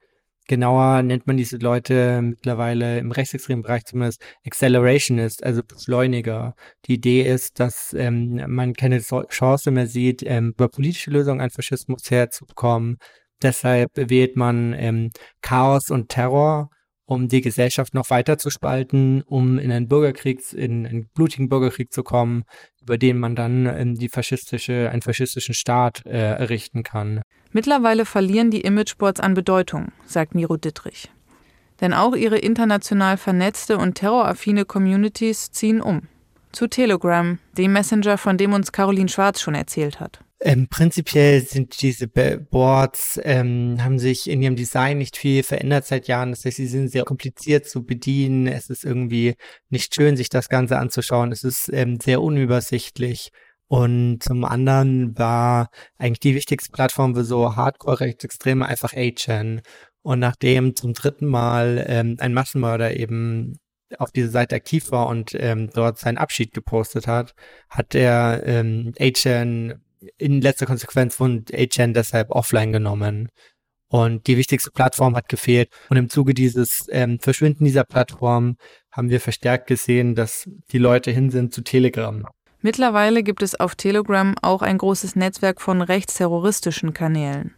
[0.48, 6.54] Genauer nennt man diese Leute mittlerweile im rechtsextremen Bereich zumindest Accelerationist, also Beschleuniger.
[6.86, 11.50] Die Idee ist, dass ähm, man keine Chance mehr sieht, ähm, über politische Lösungen an
[11.50, 12.96] Faschismus herzukommen,
[13.42, 15.10] Deshalb wählt man ähm,
[15.42, 16.70] Chaos und Terror,
[17.08, 21.92] um die Gesellschaft noch weiter zu spalten, um in einen Bürgerkrieg, in einen blutigen Bürgerkrieg
[21.92, 22.44] zu kommen,
[22.82, 27.22] über den man dann ähm, die faschistische, einen faschistischen Staat äh, errichten kann.
[27.50, 31.10] Mittlerweile verlieren die Imageboards an Bedeutung, sagt Miro Dittrich.
[31.80, 36.02] Denn auch ihre international vernetzte und terroraffine Communities ziehen um.
[36.52, 40.20] Zu Telegram, dem Messenger, von dem uns Caroline Schwarz schon erzählt hat.
[40.40, 46.06] Ähm, prinzipiell sind diese Boards, ähm, haben sich in ihrem Design nicht viel verändert seit
[46.06, 46.30] Jahren.
[46.30, 48.46] Das heißt, sie sind sehr kompliziert zu bedienen.
[48.46, 49.34] Es ist irgendwie
[49.68, 51.32] nicht schön, sich das Ganze anzuschauen.
[51.32, 53.30] Es ist ähm, sehr unübersichtlich.
[53.66, 59.60] Und zum anderen war eigentlich die wichtigste Plattform für so Hardcore-Rechtsextreme einfach A-Chan.
[60.02, 63.58] Und nachdem zum dritten Mal ähm, ein Massenmörder eben
[63.98, 67.34] auf dieser Seite aktiv war und ähm, dort seinen Abschied gepostet hat,
[67.68, 69.82] hat der ähm, A-Chan
[70.16, 73.28] in letzter Konsequenz von HN deshalb offline genommen.
[73.90, 75.70] Und die wichtigste Plattform hat gefehlt.
[75.88, 78.56] Und im Zuge dieses ähm, Verschwinden dieser Plattform
[78.92, 82.26] haben wir verstärkt gesehen, dass die Leute hin sind zu Telegram.
[82.60, 87.54] Mittlerweile gibt es auf Telegram auch ein großes Netzwerk von rechtsterroristischen Kanälen.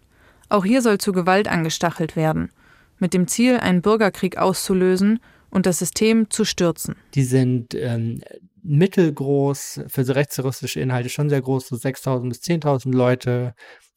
[0.50, 2.52] Auch hier soll zu Gewalt angestachelt werden,
[2.98, 6.96] mit dem Ziel, einen Bürgerkrieg auszulösen und das System zu stürzen.
[7.14, 8.20] Die sind ähm,
[8.62, 13.54] mittelgroß, für so rechtsterroristische Inhalte schon sehr groß, so 6.000 bis 10.000 Leute.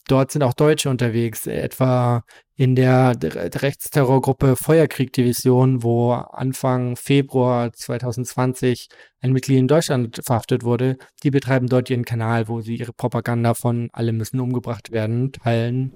[0.07, 2.23] Dort sind auch Deutsche unterwegs, etwa
[2.55, 8.89] in der Rechtsterrorgruppe Feuerkrieg-Division, wo Anfang Februar 2020
[9.21, 10.97] ein Mitglied in Deutschland verhaftet wurde.
[11.23, 15.93] Die betreiben dort ihren Kanal, wo sie ihre Propaganda von alle müssen umgebracht werden, teilen.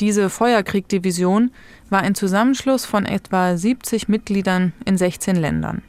[0.00, 1.50] Diese Feuerkrieg-Division
[1.88, 5.82] war ein Zusammenschluss von etwa 70 Mitgliedern in 16 Ländern.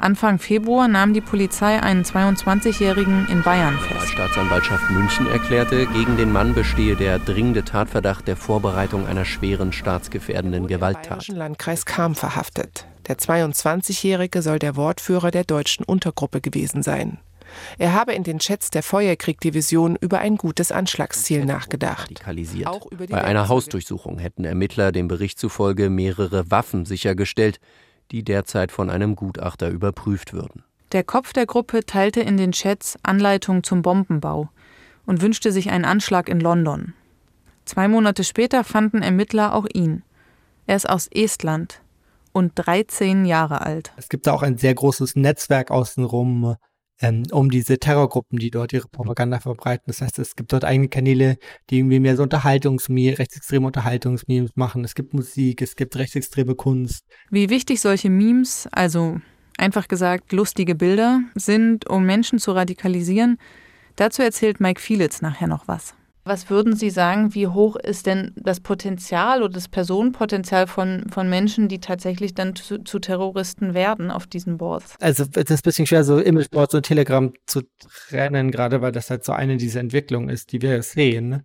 [0.00, 4.06] Anfang Februar nahm die Polizei einen 22-Jährigen in Bayern fest.
[4.06, 9.72] Die Staatsanwaltschaft München erklärte, gegen den Mann bestehe der dringende Tatverdacht der Vorbereitung einer schweren
[9.72, 11.28] staatsgefährdenden Gewalttat.
[11.28, 12.86] Im Landkreis Kam verhaftet.
[13.08, 17.18] Der 22-Jährige soll der Wortführer der deutschen Untergruppe gewesen sein.
[17.78, 22.22] Er habe in den Chats der Feuerkrieg-Division über ein gutes Anschlagsziel nachgedacht.
[23.10, 27.60] Bei einer Hausdurchsuchung hätten Ermittler dem Bericht zufolge mehrere Waffen sichergestellt,
[28.10, 30.64] die derzeit von einem Gutachter überprüft würden.
[30.92, 34.48] Der Kopf der Gruppe teilte in den Chats Anleitungen zum Bombenbau
[35.06, 36.94] und wünschte sich einen Anschlag in London.
[37.64, 40.02] Zwei Monate später fanden Ermittler auch ihn.
[40.66, 41.80] Er ist aus Estland
[42.32, 43.92] und 13 Jahre alt.
[43.96, 46.56] Es gibt da auch ein sehr großes Netzwerk außenrum
[47.00, 49.84] ähm, um diese Terrorgruppen, die dort ihre Propaganda verbreiten.
[49.86, 51.38] Das heißt, es gibt dort eigene Kanäle,
[51.70, 54.84] die irgendwie mehr so Unterhaltungsmemes, rechtsextreme Unterhaltungsmemes machen.
[54.84, 57.04] Es gibt Musik, es gibt rechtsextreme Kunst.
[57.30, 59.20] Wie wichtig solche Memes, also
[59.56, 63.38] einfach gesagt lustige Bilder, sind, um Menschen zu radikalisieren,
[63.96, 65.94] dazu erzählt Mike Fielitz nachher noch was.
[66.24, 71.30] Was würden Sie sagen, wie hoch ist denn das Potenzial oder das Personenpotenzial von, von
[71.30, 74.96] Menschen, die tatsächlich dann zu, zu Terroristen werden auf diesen Boards?
[75.00, 77.62] Also es ist ein bisschen schwer, so Imageboards und Telegram zu
[78.08, 81.42] trennen, gerade weil das halt so eine dieser Entwicklungen ist, die wir sehen,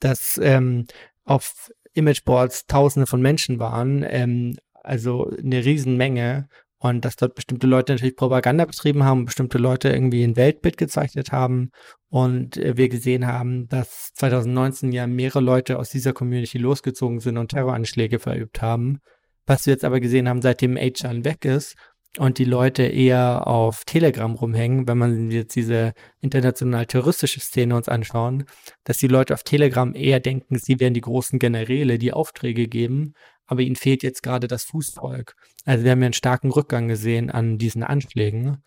[0.00, 0.86] dass ähm,
[1.24, 7.92] auf Imageboards Tausende von Menschen waren, ähm, also eine Riesenmenge und dass dort bestimmte Leute
[7.92, 11.70] natürlich Propaganda betrieben haben, bestimmte Leute irgendwie ein Weltbild gezeichnet haben
[12.08, 17.36] und äh, wir gesehen haben, dass 2019 ja mehrere Leute aus dieser Community losgezogen sind
[17.36, 19.00] und Terroranschläge verübt haben.
[19.46, 21.74] Was wir jetzt aber gesehen haben, seitdem Achan weg ist
[22.16, 27.88] und die Leute eher auf Telegram rumhängen, wenn man jetzt diese international terroristische Szene uns
[27.88, 28.44] anschauen,
[28.84, 33.12] dass die Leute auf Telegram eher denken, sie wären die großen Generäle, die Aufträge geben,
[33.46, 35.34] aber ihnen fehlt jetzt gerade das Fußvolk.
[35.64, 38.62] Also wir haben ja einen starken Rückgang gesehen an diesen Anschlägen.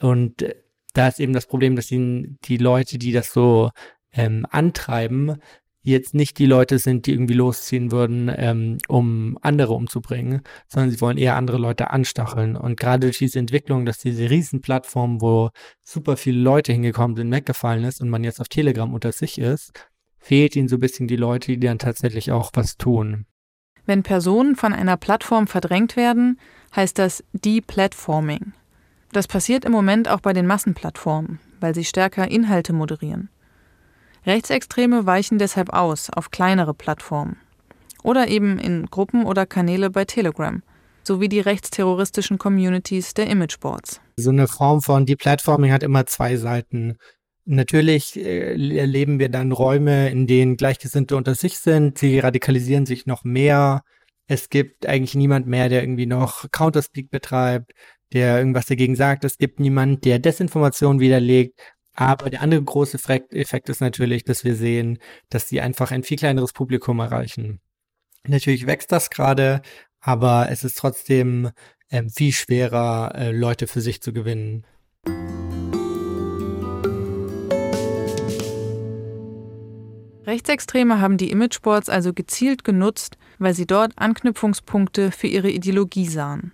[0.00, 0.54] Und äh,
[0.94, 3.70] da ist eben das Problem, dass die, die Leute, die das so
[4.12, 5.36] ähm, antreiben,
[5.82, 11.00] jetzt nicht die Leute sind, die irgendwie losziehen würden, ähm, um andere umzubringen, sondern sie
[11.00, 12.56] wollen eher andere Leute anstacheln.
[12.56, 15.50] Und gerade durch diese Entwicklung, dass diese Riesenplattform, wo
[15.82, 19.72] super viele Leute hingekommen sind, weggefallen ist und man jetzt auf Telegram unter sich ist,
[20.18, 23.24] fehlt ihnen so ein bisschen die Leute, die dann tatsächlich auch was tun.
[23.86, 26.38] Wenn Personen von einer Plattform verdrängt werden,
[26.76, 28.52] heißt das Deplatforming.
[29.12, 33.30] Das passiert im Moment auch bei den Massenplattformen, weil sie stärker Inhalte moderieren.
[34.26, 37.36] Rechtsextreme weichen deshalb aus auf kleinere Plattformen
[38.02, 40.62] oder eben in Gruppen oder Kanäle bei Telegram,
[41.04, 44.00] sowie die rechtsterroristischen Communities der Imageboards.
[44.16, 46.96] So eine Form von Deplatforming hat immer zwei Seiten.
[47.44, 51.98] Natürlich äh, erleben wir dann Räume, in denen Gleichgesinnte unter sich sind.
[51.98, 53.82] Sie radikalisieren sich noch mehr.
[54.26, 57.72] Es gibt eigentlich niemand mehr, der irgendwie noch Counterspeak betreibt,
[58.12, 59.24] der irgendwas dagegen sagt.
[59.24, 61.58] Es gibt niemand, der Desinformation widerlegt.
[62.00, 66.16] Aber der andere große Effekt ist natürlich, dass wir sehen, dass sie einfach ein viel
[66.16, 67.60] kleineres Publikum erreichen.
[68.26, 69.60] Natürlich wächst das gerade,
[70.00, 71.50] aber es ist trotzdem
[71.90, 74.64] ähm, viel schwerer, äh, Leute für sich zu gewinnen.
[80.24, 86.52] Rechtsextreme haben die Imageboards also gezielt genutzt, weil sie dort Anknüpfungspunkte für ihre Ideologie sahen.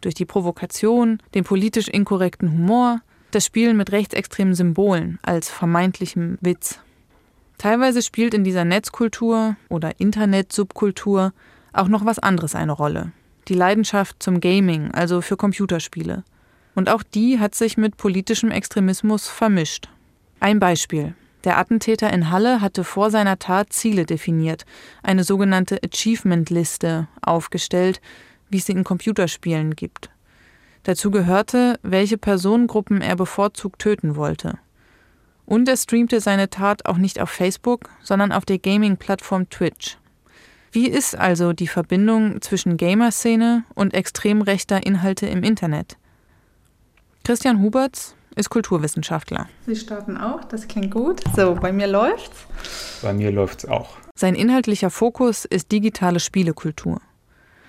[0.00, 6.80] Durch die Provokation, den politisch inkorrekten Humor, das Spielen mit rechtsextremen Symbolen als vermeintlichem Witz.
[7.58, 11.32] Teilweise spielt in dieser Netzkultur oder Internet-Subkultur
[11.72, 13.12] auch noch was anderes eine Rolle.
[13.48, 16.22] Die Leidenschaft zum Gaming, also für Computerspiele.
[16.74, 19.88] Und auch die hat sich mit politischem Extremismus vermischt.
[20.38, 21.14] Ein Beispiel.
[21.44, 24.64] Der Attentäter in Halle hatte vor seiner Tat Ziele definiert,
[25.02, 28.00] eine sogenannte Achievement-Liste aufgestellt,
[28.50, 30.10] wie es sie in Computerspielen gibt.
[30.84, 34.58] Dazu gehörte, welche Personengruppen er bevorzugt töten wollte.
[35.46, 39.98] Und er streamte seine Tat auch nicht auf Facebook, sondern auf der Gaming-Plattform Twitch.
[40.72, 45.96] Wie ist also die Verbindung zwischen Gamer-Szene und extrem rechter Inhalte im Internet?
[47.24, 49.48] Christian Huberts ist Kulturwissenschaftler.
[49.66, 51.22] Sie starten auch, das klingt gut.
[51.34, 52.46] So, bei mir läuft's.
[53.02, 53.96] Bei mir läuft's auch.
[54.14, 57.00] Sein inhaltlicher Fokus ist digitale Spielekultur.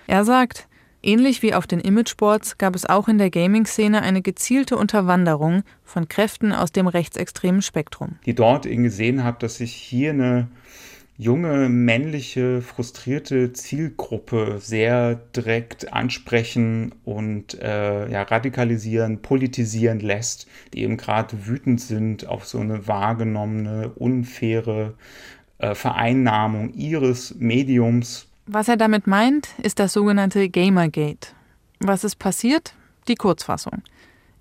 [0.08, 0.69] Er sagt,
[1.02, 6.08] ähnlich wie auf den Imageboards gab es auch in der Gaming-Szene eine gezielte Unterwanderung von
[6.08, 8.18] Kräften aus dem rechtsextremen Spektrum.
[8.26, 10.48] Die dort eben gesehen habe, dass sich hier eine
[11.20, 20.96] junge, männliche, frustrierte Zielgruppe sehr direkt ansprechen und äh, ja, radikalisieren, politisieren lässt, die eben
[20.96, 24.94] gerade wütend sind auf so eine wahrgenommene, unfaire
[25.58, 28.29] äh, Vereinnahmung ihres Mediums.
[28.52, 31.36] Was er damit meint, ist das sogenannte Gamergate.
[31.82, 32.74] Was ist passiert?
[33.08, 33.84] Die Kurzfassung.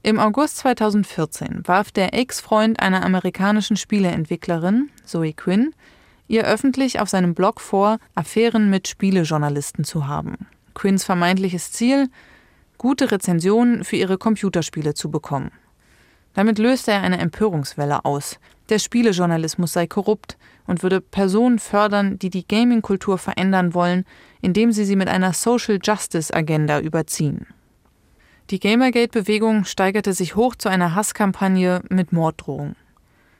[0.02, 5.74] Im August 2014 warf der Ex-Freund einer amerikanischen Spieleentwicklerin, Zoe Quinn,
[6.26, 10.46] ihr öffentlich auf seinem Blog vor, Affären mit Spielejournalisten zu haben.
[10.72, 12.08] Quinns vermeintliches Ziel,
[12.78, 15.50] gute Rezensionen für ihre Computerspiele zu bekommen.
[16.38, 18.38] Damit löste er eine Empörungswelle aus.
[18.68, 24.04] Der Spielejournalismus sei korrupt und würde Personen fördern, die die Gaming-Kultur verändern wollen,
[24.40, 27.48] indem sie sie mit einer Social Justice Agenda überziehen.
[28.50, 32.76] Die Gamergate-Bewegung steigerte sich hoch zu einer Hasskampagne mit Morddrohungen.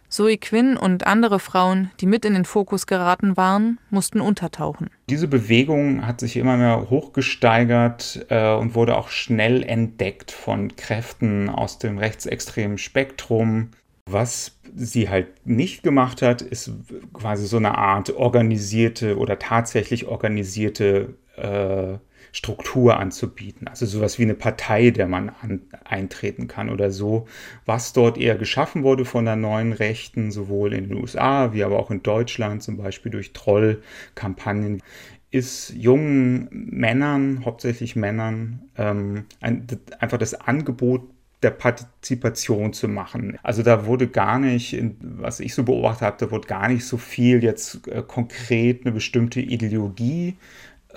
[0.08, 4.90] Zoe Quinn und andere Frauen, die mit in den Fokus geraten waren, mussten untertauchen.
[5.10, 11.48] Diese Bewegung hat sich immer mehr hochgesteigert äh, und wurde auch schnell entdeckt von Kräften
[11.50, 13.70] aus dem rechtsextremen Spektrum.
[14.06, 16.70] Was sie halt nicht gemacht hat, ist
[17.12, 21.98] quasi so eine Art organisierte oder tatsächlich organisierte äh,
[22.32, 23.68] Struktur anzubieten.
[23.68, 27.26] Also sowas wie eine Partei, der man an, eintreten kann oder so.
[27.66, 31.78] Was dort eher geschaffen wurde von der neuen Rechten, sowohl in den USA wie aber
[31.78, 34.82] auch in Deutschland, zum Beispiel durch Trollkampagnen,
[35.30, 39.66] ist jungen Männern, hauptsächlich Männern, ähm, ein,
[39.98, 41.02] einfach das Angebot
[41.42, 43.38] der Partizipation zu machen.
[43.42, 46.96] Also da wurde gar nicht, was ich so beobachtet habe, da wurde gar nicht so
[46.96, 50.36] viel jetzt äh, konkret eine bestimmte Ideologie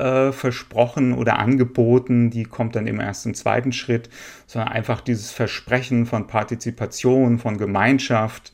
[0.02, 4.10] äh, versprochen oder angeboten, die kommt dann im ersten, zweiten Schritt,
[4.48, 8.52] sondern einfach dieses Versprechen von Partizipation, von Gemeinschaft,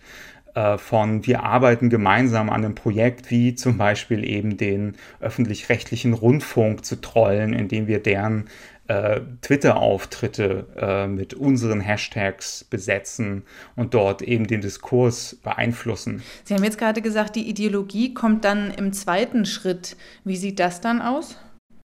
[0.56, 6.84] äh, von wir arbeiten gemeinsam an einem Projekt, wie zum Beispiel eben den öffentlich-rechtlichen Rundfunk
[6.84, 8.50] zu trollen, indem wir deren
[8.88, 13.44] äh, Twitter-Auftritte äh, mit unseren Hashtags besetzen
[13.76, 16.22] und dort eben den Diskurs beeinflussen.
[16.44, 19.98] Sie haben jetzt gerade gesagt, die Ideologie kommt dann im zweiten Schritt.
[20.24, 21.38] Wie sieht das dann aus?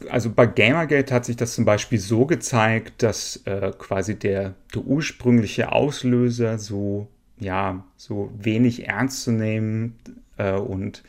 [0.10, 4.84] Also bei Gamergate hat sich das zum Beispiel so gezeigt, dass äh, quasi der, der
[4.84, 7.08] ursprüngliche Auslöser so,
[7.39, 9.95] ja, so wenig ernst zu nehmen
[10.38, 11.03] äh, und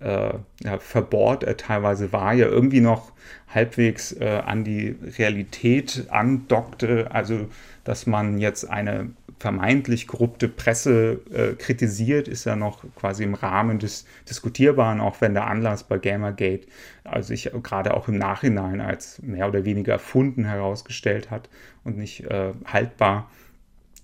[0.00, 3.12] äh, ja, verbohrt er teilweise war, ja irgendwie noch
[3.54, 7.08] halbwegs äh, an die Realität andockte.
[7.10, 7.48] Also,
[7.84, 13.78] dass man jetzt eine vermeintlich korrupte Presse äh, kritisiert, ist ja noch quasi im Rahmen
[13.78, 16.66] des Diskutierbaren, auch wenn der Anlass bei Gamergate
[17.04, 21.48] also sich gerade auch im Nachhinein als mehr oder weniger erfunden herausgestellt hat
[21.84, 23.30] und nicht äh, haltbar.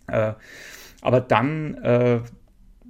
[0.08, 0.34] Äh,
[1.00, 2.20] aber dann äh,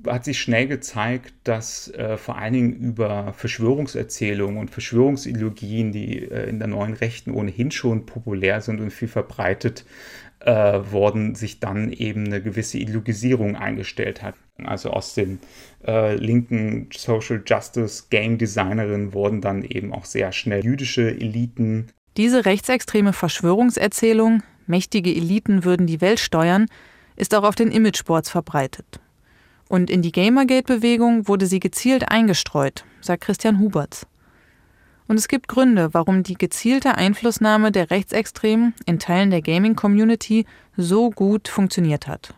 [0.06, 6.48] hat sich schnell gezeigt, dass äh, vor allen Dingen über Verschwörungserzählungen und Verschwörungsideologien, die äh,
[6.48, 9.84] in der neuen Rechten ohnehin schon populär sind und viel verbreitet
[10.40, 14.34] äh, worden, sich dann eben eine gewisse Ideologisierung eingestellt hat.
[14.64, 15.38] Also aus den
[15.86, 21.88] äh, linken Social Justice Game Designerinnen wurden dann eben auch sehr schnell jüdische Eliten.
[22.16, 26.66] Diese rechtsextreme Verschwörungserzählung, mächtige Eliten würden die Welt steuern,
[27.16, 29.00] ist auch auf den Imageboards verbreitet.
[29.70, 34.04] Und in die Gamergate-Bewegung wurde sie gezielt eingestreut, sagt Christian Huberts.
[35.06, 40.44] Und es gibt Gründe, warum die gezielte Einflussnahme der Rechtsextremen in Teilen der Gaming-Community
[40.76, 42.34] so gut funktioniert hat.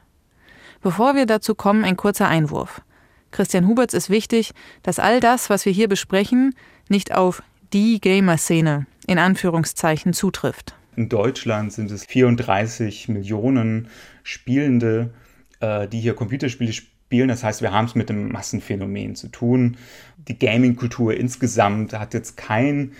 [0.82, 2.82] Bevor wir dazu kommen, ein kurzer Einwurf.
[3.30, 6.54] Christian Huberts ist wichtig, dass all das, was wir hier besprechen,
[6.90, 7.42] nicht auf
[7.72, 10.74] die Gamer-Szene in Anführungszeichen zutrifft.
[10.96, 13.88] In Deutschland sind es 34 Millionen
[14.22, 15.14] Spielende,
[15.60, 17.28] äh, die hier Computerspiele spielen spielen.
[17.28, 19.76] Das heißt, wir haben es mit einem Massenphänomen zu tun.
[20.28, 22.92] Die Gaming-Kultur insgesamt hat jetzt kein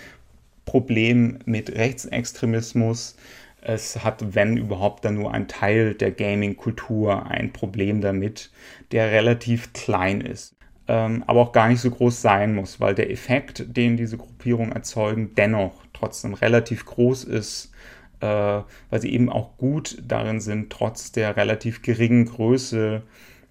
[0.66, 3.16] Problem mit Rechtsextremismus.
[3.62, 8.50] Es hat, wenn überhaupt, dann nur ein Teil der Gaming-Kultur ein Problem damit,
[8.90, 10.56] der relativ klein ist.
[10.88, 14.72] Ähm, aber auch gar nicht so groß sein muss, weil der Effekt, den diese Gruppierungen
[14.72, 17.72] erzeugen, dennoch trotzdem relativ groß ist,
[18.20, 23.04] äh, weil sie eben auch gut darin sind, trotz der relativ geringen Größe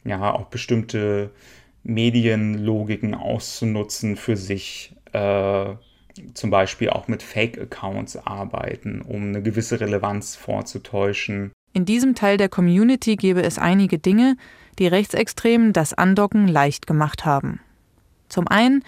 [0.03, 1.31] ja auch bestimmte
[1.83, 4.95] Medienlogiken auszunutzen für sich.
[5.13, 5.75] Äh,
[6.33, 11.51] zum Beispiel auch mit Fake-Accounts arbeiten, um eine gewisse Relevanz vorzutäuschen.
[11.73, 14.35] In diesem Teil der Community gäbe es einige Dinge,
[14.77, 17.61] die Rechtsextremen das Andocken leicht gemacht haben.
[18.27, 18.83] Zum einen,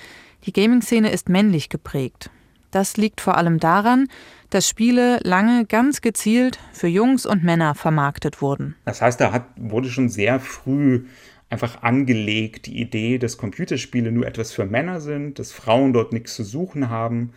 [0.45, 2.29] die Gaming-Szene ist männlich geprägt.
[2.71, 4.07] Das liegt vor allem daran,
[4.53, 8.75] dass Spiele lange ganz gezielt für Jungs und Männer vermarktet wurden.
[8.85, 11.05] Das heißt, da hat, wurde schon sehr früh
[11.49, 16.35] einfach angelegt, die Idee, dass Computerspiele nur etwas für Männer sind, dass Frauen dort nichts
[16.35, 17.33] zu suchen haben.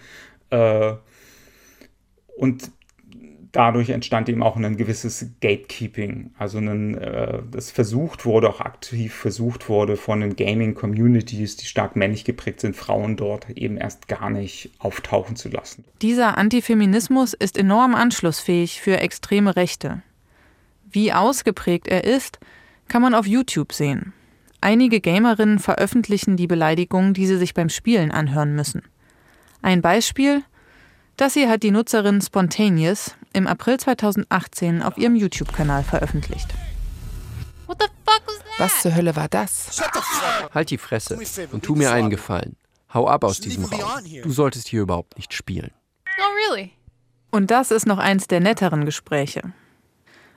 [0.51, 0.95] Äh,
[2.37, 2.71] und
[3.57, 9.15] dadurch entstand eben auch ein gewisses Gatekeeping, also ein, äh, das versucht wurde, auch aktiv
[9.15, 14.29] versucht wurde von den Gaming-Communities, die stark männlich geprägt sind, Frauen dort eben erst gar
[14.29, 15.85] nicht auftauchen zu lassen.
[16.03, 20.03] Dieser Antifeminismus ist enorm anschlussfähig für extreme Rechte.
[20.91, 22.39] Wie ausgeprägt er ist,
[22.89, 24.13] kann man auf YouTube sehen.
[24.61, 28.83] Einige Gamerinnen veröffentlichen die Beleidigungen, die sie sich beim Spielen anhören müssen.
[29.63, 30.43] Ein Beispiel?
[31.17, 36.49] Das hier hat die Nutzerin Spontaneous im April 2018 auf ihrem YouTube-Kanal veröffentlicht.
[38.59, 39.83] Was zur Hölle war das?
[40.55, 41.19] Halt die Fresse
[41.53, 42.57] und tu mir einen Gefallen.
[42.95, 43.83] Hau ab aus diesem Raum.
[44.23, 45.71] Du solltest hier überhaupt nicht spielen.
[46.19, 46.57] Oh,
[47.31, 49.43] und das ist noch eins der netteren Gespräche.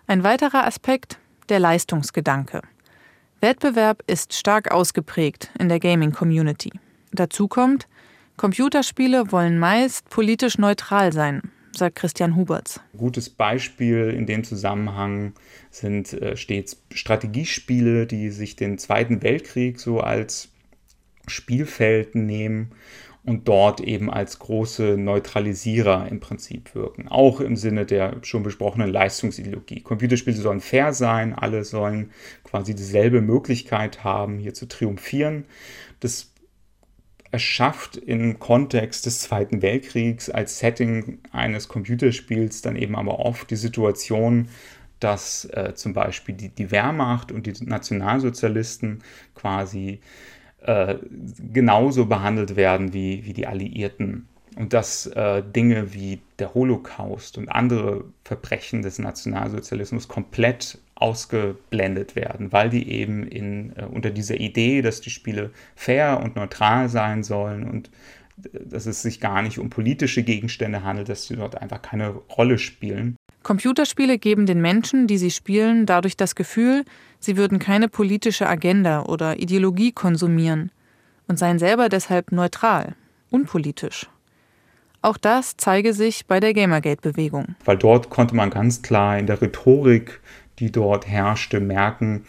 [0.06, 2.62] Ein weiterer Aspekt, der Leistungsgedanke.
[3.40, 6.72] Wettbewerb ist stark ausgeprägt in der Gaming-Community.
[7.14, 7.88] Dazu kommt,
[8.36, 12.80] Computerspiele wollen meist politisch neutral sein, sagt Christian Huberts.
[12.96, 15.34] Gutes Beispiel in dem Zusammenhang
[15.72, 20.50] sind äh, stets Strategiespiele, die sich den Zweiten Weltkrieg so als
[21.28, 22.72] Spielfeld nehmen
[23.26, 27.08] und dort eben als große Neutralisierer im Prinzip wirken.
[27.08, 29.82] Auch im Sinne der schon besprochenen Leistungsideologie.
[29.82, 32.12] Computerspiele sollen fair sein, alle sollen
[32.44, 35.46] quasi dieselbe Möglichkeit haben, hier zu triumphieren.
[36.00, 36.32] Das
[37.32, 43.56] erschafft im Kontext des Zweiten Weltkriegs als Setting eines Computerspiels dann eben aber oft die
[43.56, 44.50] Situation,
[45.00, 49.04] dass äh, zum Beispiel die, die Wehrmacht und die Nationalsozialisten
[49.36, 50.00] quasi
[50.62, 50.96] äh,
[51.54, 54.28] genauso behandelt werden wie, wie die Alliierten.
[54.60, 62.52] Und dass äh, Dinge wie der Holocaust und andere Verbrechen des Nationalsozialismus komplett ausgeblendet werden,
[62.52, 67.24] weil die eben in, äh, unter dieser Idee, dass die Spiele fair und neutral sein
[67.24, 67.90] sollen und
[68.44, 72.10] äh, dass es sich gar nicht um politische Gegenstände handelt, dass sie dort einfach keine
[72.10, 73.16] Rolle spielen.
[73.44, 76.84] Computerspiele geben den Menschen, die sie spielen, dadurch das Gefühl,
[77.22, 80.70] sie würden keine politische Agenda oder Ideologie konsumieren
[81.30, 82.96] und seien selber deshalb neutral,
[83.30, 84.10] unpolitisch.
[85.02, 87.56] Auch das zeige sich bei der Gamergate-Bewegung.
[87.64, 90.20] Weil dort konnte man ganz klar in der Rhetorik,
[90.60, 92.26] die dort herrschte, merken,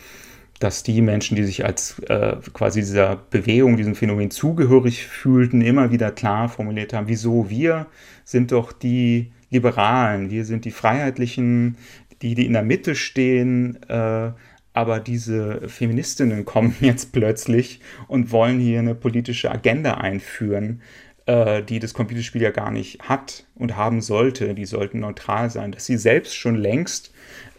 [0.61, 5.91] dass die Menschen, die sich als äh, quasi dieser Bewegung, diesem Phänomen zugehörig fühlten, immer
[5.91, 7.87] wieder klar formuliert haben, wieso wir
[8.25, 11.77] sind doch die Liberalen, wir sind die Freiheitlichen,
[12.23, 14.33] die, die in der Mitte stehen, äh,
[14.73, 20.83] aber diese Feministinnen kommen jetzt plötzlich und wollen hier eine politische Agenda einführen,
[21.27, 24.55] äh, die das Computerspiel ja gar nicht hat und haben sollte.
[24.55, 25.73] Die sollten neutral sein.
[25.73, 27.12] Dass sie selbst schon längst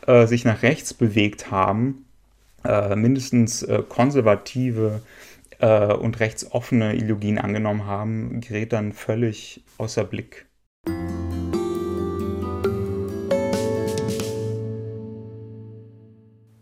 [0.08, 2.06] äh, sich nach rechts bewegt haben,
[2.64, 5.02] äh, mindestens äh, konservative
[5.60, 10.46] äh, und rechtsoffene Ideologien angenommen haben, gerät dann völlig außer Blick.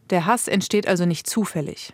[0.10, 1.94] Der Hass entsteht also nicht zufällig.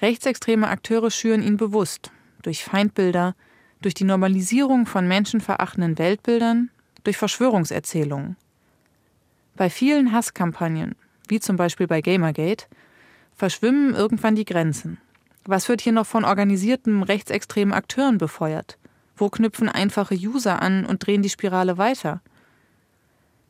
[0.00, 2.10] Rechtsextreme Akteure schüren ihn bewusst,
[2.42, 3.34] durch Feindbilder,
[3.80, 6.70] durch die Normalisierung von menschenverachtenden Weltbildern,
[7.04, 8.36] durch Verschwörungserzählungen.
[9.56, 10.94] Bei vielen Hasskampagnen,
[11.28, 12.66] wie zum Beispiel bei Gamergate,
[13.34, 14.98] verschwimmen irgendwann die Grenzen.
[15.44, 18.78] Was wird hier noch von organisierten rechtsextremen Akteuren befeuert?
[19.16, 22.20] Wo knüpfen einfache User an und drehen die Spirale weiter?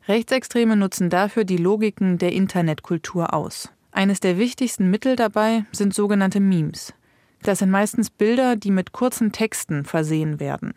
[0.06, 3.70] Rechtsextreme nutzen dafür die Logiken der Internetkultur aus.
[3.90, 6.94] Eines der wichtigsten Mittel dabei sind sogenannte Memes.
[7.42, 10.74] Das sind meistens Bilder, die mit kurzen Texten versehen werden.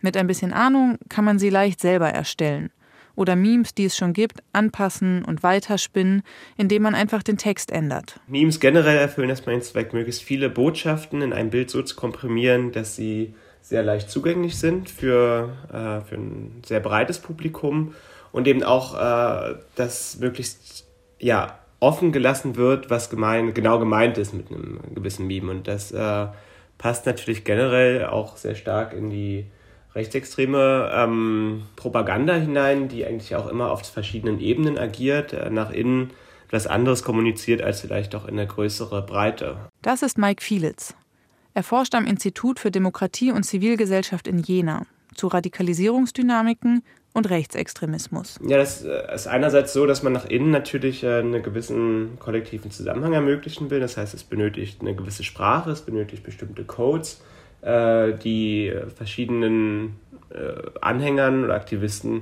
[0.00, 2.70] Mit ein bisschen Ahnung kann man sie leicht selber erstellen.
[3.16, 6.22] Oder Memes, die es schon gibt, anpassen und weiterspinnen,
[6.56, 8.20] indem man einfach den Text ändert.
[8.28, 12.70] Memes generell erfüllen erstmal den Zweck, möglichst viele Botschaften in ein Bild so zu komprimieren,
[12.70, 17.92] dass sie sehr leicht zugänglich sind für, äh, für ein sehr breites Publikum
[18.30, 20.86] und eben auch, äh, dass möglichst
[21.18, 25.50] ja, offen gelassen wird, was gemein, genau gemeint ist mit einem gewissen Meme.
[25.50, 26.26] Und das äh,
[26.76, 29.46] passt natürlich generell auch sehr stark in die
[29.94, 36.10] rechtsextreme ähm, Propaganda hinein, die eigentlich auch immer auf verschiedenen Ebenen agiert, äh, nach innen
[36.46, 39.56] etwas anderes kommuniziert als vielleicht auch in der größeren Breite.
[39.82, 40.94] Das ist Mike Fielitz.
[41.52, 46.82] Er forscht am Institut für Demokratie und Zivilgesellschaft in Jena, zu Radikalisierungsdynamiken
[47.12, 48.38] und Rechtsextremismus.
[48.46, 52.70] Ja, das äh, ist einerseits so, dass man nach innen natürlich äh, einen gewissen kollektiven
[52.70, 53.80] Zusammenhang ermöglichen will.
[53.80, 57.20] Das heißt, es benötigt eine gewisse Sprache, es benötigt bestimmte Codes,
[57.62, 59.96] äh, die verschiedenen
[60.82, 62.20] Anhängern oder Aktivisten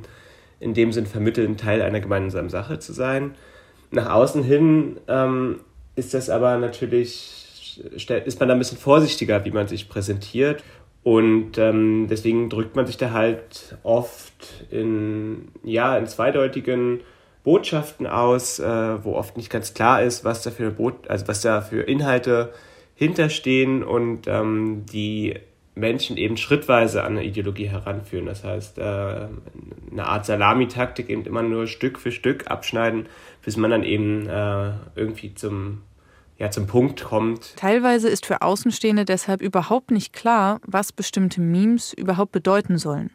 [0.60, 3.34] in dem Sinn vermitteln, Teil einer gemeinsamen Sache zu sein.
[3.90, 5.60] Nach außen hin ähm,
[5.96, 10.62] ist das aber natürlich, ist man da ein bisschen vorsichtiger, wie man sich präsentiert.
[11.06, 16.98] Und ähm, deswegen drückt man sich da halt oft in, ja, in zweideutigen
[17.44, 21.42] Botschaften aus, äh, wo oft nicht ganz klar ist, was da für, Bot also was
[21.42, 22.52] da für Inhalte
[22.96, 25.38] hinterstehen und ähm, die
[25.76, 28.26] Menschen eben schrittweise an eine Ideologie heranführen.
[28.26, 33.06] Das heißt, äh, eine Art Salamitaktik eben immer nur Stück für Stück abschneiden,
[33.44, 35.82] bis man dann eben äh, irgendwie zum
[36.38, 37.56] ja, zum Punkt kommt.
[37.56, 43.10] Teilweise ist für Außenstehende deshalb überhaupt nicht klar, was bestimmte Memes überhaupt bedeuten sollen.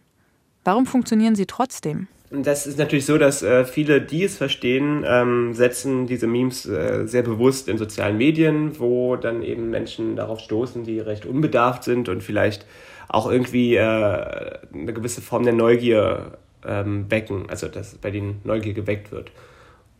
[0.63, 2.07] Warum funktionieren sie trotzdem?
[2.31, 7.05] Das ist natürlich so, dass äh, viele, die es verstehen, ähm, setzen diese Memes äh,
[7.05, 12.07] sehr bewusst in sozialen Medien, wo dann eben Menschen darauf stoßen, die recht unbedarft sind
[12.07, 12.65] und vielleicht
[13.09, 18.73] auch irgendwie äh, eine gewisse Form der Neugier ähm, wecken, also dass bei denen Neugier
[18.73, 19.31] geweckt wird.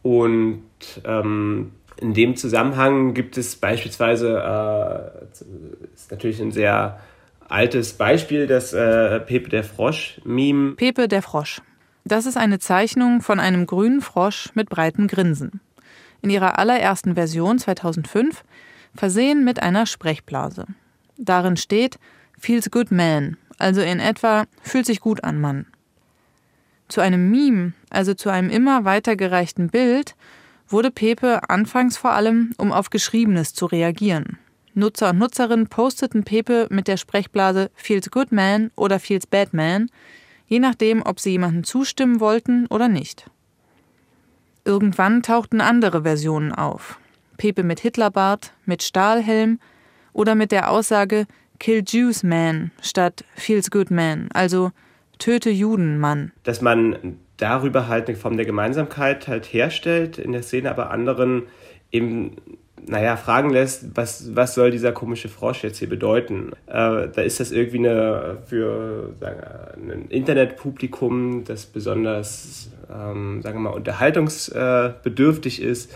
[0.02, 0.64] Und
[1.04, 7.00] ähm, in dem Zusammenhang gibt es beispielsweise, äh, ist natürlich ein sehr
[7.48, 10.74] altes Beispiel, das äh, Pepe der Frosch-Meme.
[10.74, 11.62] Pepe der Frosch.
[12.04, 15.62] Das ist eine Zeichnung von einem grünen Frosch mit breitem Grinsen.
[16.24, 18.44] In ihrer allerersten Version 2005
[18.96, 20.66] versehen mit einer Sprechblase.
[21.18, 22.00] Darin steht
[22.40, 25.68] Feels good man, also in etwa fühlt sich gut an Mann.
[26.88, 30.16] Zu einem Meme, also zu einem immer weitergereichten Bild,
[30.72, 34.38] wurde Pepe anfangs vor allem, um auf Geschriebenes zu reagieren.
[34.74, 39.90] Nutzer und Nutzerinnen posteten Pepe mit der Sprechblase Feels Good Man oder Feels Bad Man,
[40.48, 43.30] je nachdem, ob sie jemandem zustimmen wollten oder nicht.
[44.64, 47.00] Irgendwann tauchten andere Versionen auf.
[47.38, 49.60] Pepe mit Hitlerbart, mit Stahlhelm
[50.14, 51.26] oder mit der Aussage
[51.60, 54.72] Kill Jews Man statt Feels Good Man, also
[55.20, 56.32] Töte Juden Mann.
[56.44, 61.44] Dass man darüber halt eine Form der Gemeinsamkeit halt herstellt in der Szene, aber anderen
[61.92, 62.38] eben,
[62.86, 66.52] naja, fragen lässt, was, was soll dieser komische Frosch jetzt hier bedeuten?
[66.68, 73.58] Äh, da ist das irgendwie eine, für sagen wir, ein Internetpublikum, das besonders, ähm, sagen
[73.58, 75.96] wir mal, unterhaltungsbedürftig ist,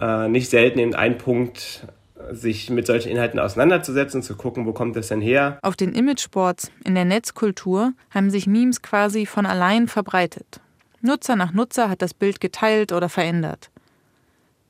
[0.00, 1.86] äh, nicht selten eben ein Punkt,
[2.30, 5.58] sich mit solchen Inhalten auseinanderzusetzen, zu gucken, wo kommt das denn her.
[5.62, 10.60] Auf den Imageboards in der Netzkultur haben sich Memes quasi von allein verbreitet.
[11.00, 13.70] Nutzer nach Nutzer hat das Bild geteilt oder verändert.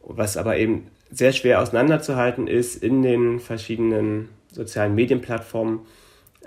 [0.01, 5.81] was aber eben sehr schwer auseinanderzuhalten ist in den verschiedenen sozialen Medienplattformen,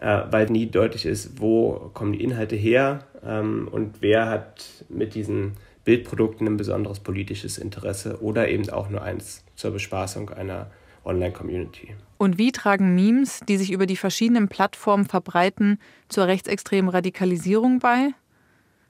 [0.00, 5.14] äh, weil nie deutlich ist, wo kommen die Inhalte her ähm, und wer hat mit
[5.14, 5.52] diesen
[5.84, 10.70] Bildprodukten ein besonderes politisches Interesse oder eben auch nur eins zur Bespaßung einer
[11.04, 11.94] Online-Community.
[12.18, 15.78] Und wie tragen Memes, die sich über die verschiedenen Plattformen verbreiten,
[16.08, 18.10] zur rechtsextremen Radikalisierung bei?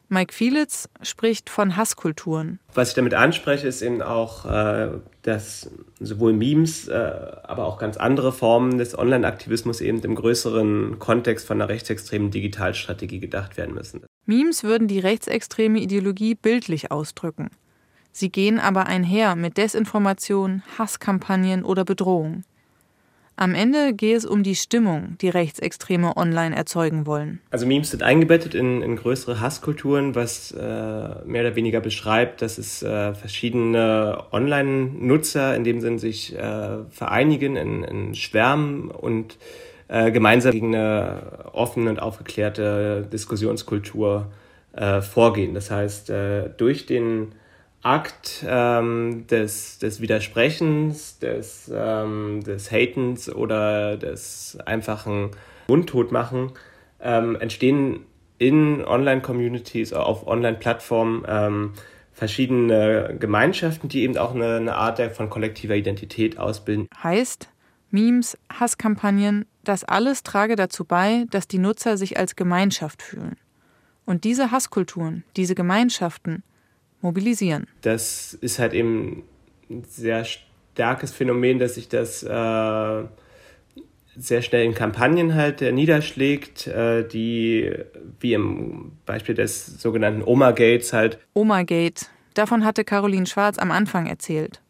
[0.08, 2.60] Mike Fielitz spricht von Hasskulturen.
[2.74, 4.90] Was ich damit anspreche, ist eben auch, äh,
[5.22, 6.92] dass sowohl Memes, äh,
[7.42, 13.18] aber auch ganz andere Formen des Online-Aktivismus eben im größeren Kontext von einer rechtsextremen Digitalstrategie
[13.18, 14.04] gedacht werden müssen.
[14.26, 17.50] Memes würden die rechtsextreme Ideologie bildlich ausdrücken.
[18.16, 22.44] Sie gehen aber einher mit Desinformation, Hasskampagnen oder Bedrohung.
[23.34, 27.40] Am Ende gehe es um die Stimmung, die Rechtsextreme online erzeugen wollen.
[27.50, 32.56] Also Memes sind eingebettet in, in größere Hasskulturen, was äh, mehr oder weniger beschreibt, dass
[32.56, 39.38] es äh, verschiedene Online-Nutzer in dem Sinn sich äh, vereinigen in, in Schwärmen und
[39.88, 44.30] äh, gemeinsam gegen eine offene und aufgeklärte Diskussionskultur
[44.70, 45.54] äh, vorgehen.
[45.54, 47.32] Das heißt, äh, durch den
[47.84, 55.30] Akt ähm, des, des Widersprechens, des, ähm, des Hatens oder des einfachen
[55.68, 56.52] Mundtotmachen
[57.00, 58.00] ähm, entstehen
[58.38, 61.72] in Online-Communities, auf Online-Plattformen ähm,
[62.12, 66.88] verschiedene Gemeinschaften, die eben auch eine, eine Art von kollektiver Identität ausbilden.
[67.02, 67.48] Heißt,
[67.90, 73.36] Memes, Hasskampagnen, das alles trage dazu bei, dass die Nutzer sich als Gemeinschaft fühlen.
[74.06, 76.42] Und diese Hasskulturen, diese Gemeinschaften,
[77.04, 77.68] mobilisieren.
[77.82, 79.22] Das ist halt eben
[79.86, 83.04] sehr starkes Phänomen, dass sich das äh,
[84.16, 87.72] sehr schnell in Kampagnen halt äh, niederschlägt, äh, die
[88.20, 91.18] wie im Beispiel des sogenannten Oma-Gates halt.
[91.34, 94.60] Oma-Gate, davon hatte Caroline Schwarz am Anfang erzählt.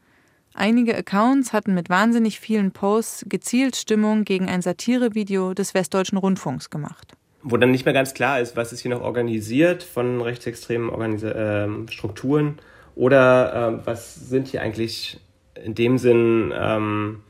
[0.55, 6.70] Einige Accounts hatten mit wahnsinnig vielen Posts gezielt Stimmung gegen ein Satirevideo des Westdeutschen Rundfunks
[6.70, 7.14] gemacht.
[7.47, 11.22] Wo dann nicht mehr ganz klar ist, was ist hier noch organisiert von rechtsextremen Organis
[11.22, 12.59] äh, Strukturen
[12.95, 15.20] oder äh, was sind hier eigentlich
[15.62, 17.20] in dem Sinn ähm,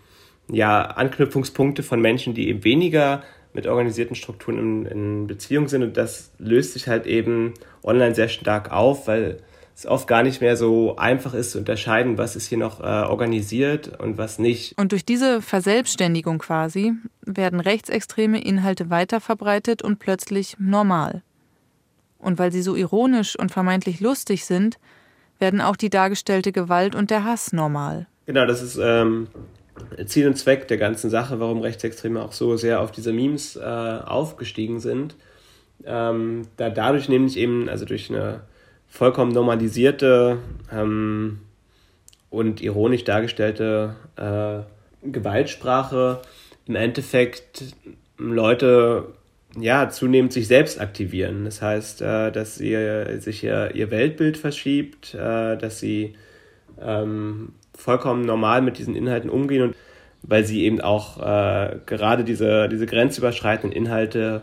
[0.48, 5.82] ja, Anknüpfungspunkte von Menschen, die eben weniger mit organisierten Strukturen in, in Beziehung sind.
[5.82, 9.38] Und das löst sich halt eben online sehr stark auf, weil
[9.76, 12.84] es oft gar nicht mehr so einfach ist zu unterscheiden, was ist hier noch äh,
[12.84, 14.78] organisiert und was nicht.
[14.78, 21.22] Und durch diese Verselbstständigung quasi werden rechtsextreme Inhalte weiterverbreitet und plötzlich normal.
[22.18, 24.78] Und weil sie so ironisch und vermeintlich lustig sind,
[25.38, 28.06] werden auch die dargestellte Gewalt und der Hass normal.
[28.26, 29.26] Genau, das ist ähm,
[30.06, 33.60] Ziel und Zweck der ganzen Sache, warum Rechtsextreme auch so sehr auf diese Memes äh,
[33.60, 35.16] aufgestiegen sind.
[35.84, 38.42] Ähm, da dadurch nämlich eben, also durch eine
[38.88, 40.38] vollkommen normalisierte
[40.72, 41.40] ähm,
[42.30, 44.60] und ironisch dargestellte äh,
[45.08, 46.22] Gewaltsprache
[46.66, 47.76] im Endeffekt
[48.16, 49.14] Leute
[49.58, 51.44] ja zunehmend sich selbst aktivieren.
[51.44, 52.76] Das heißt, äh, dass sie
[53.20, 56.14] sich ihr, ihr Weltbild verschiebt, äh, dass sie
[56.80, 59.76] ähm, vollkommen normal mit diesen Inhalten umgehen und
[60.22, 64.42] weil sie eben auch äh, gerade diese, diese grenzüberschreitenden Inhalte,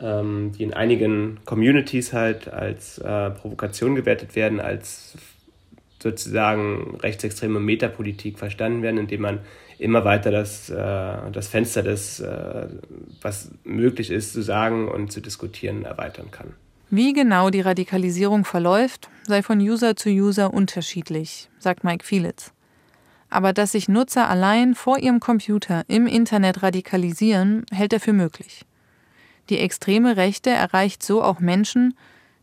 [0.00, 5.16] ähm, die in einigen Communities halt als äh, Provokation gewertet werden, als
[6.00, 9.40] sozusagen rechtsextreme Metapolitik verstanden werden, indem man
[9.78, 10.74] immer weiter das, äh,
[11.32, 12.66] das Fenster des, äh,
[13.20, 16.54] was möglich ist, zu sagen und zu diskutieren, erweitern kann.
[16.90, 22.52] Wie genau die Radikalisierung verläuft, sei von User zu User unterschiedlich, sagt Mike Fielitz
[23.30, 28.64] aber dass sich Nutzer allein vor ihrem Computer im Internet radikalisieren, hält er für möglich.
[29.50, 31.94] Die extreme Rechte erreicht so auch Menschen,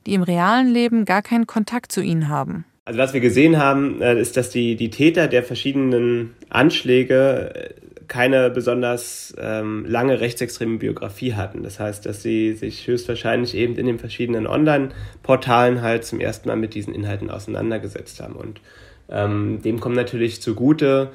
[0.05, 2.65] die im realen Leben gar keinen Kontakt zu ihnen haben.
[2.85, 7.73] Also was wir gesehen haben, äh, ist, dass die, die Täter der verschiedenen Anschläge äh,
[8.07, 11.63] keine besonders ähm, lange rechtsextreme Biografie hatten.
[11.63, 16.55] Das heißt, dass sie sich höchstwahrscheinlich eben in den verschiedenen Online-Portalen halt zum ersten Mal
[16.55, 18.35] mit diesen Inhalten auseinandergesetzt haben.
[18.35, 18.61] Und
[19.09, 21.11] ähm, dem kommt natürlich zugute,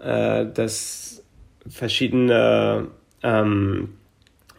[0.00, 1.22] äh, dass
[1.68, 2.88] verschiedene
[3.22, 3.90] ähm,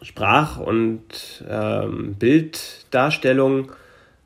[0.04, 3.70] Sprach- und ähm, Bilddarstellungen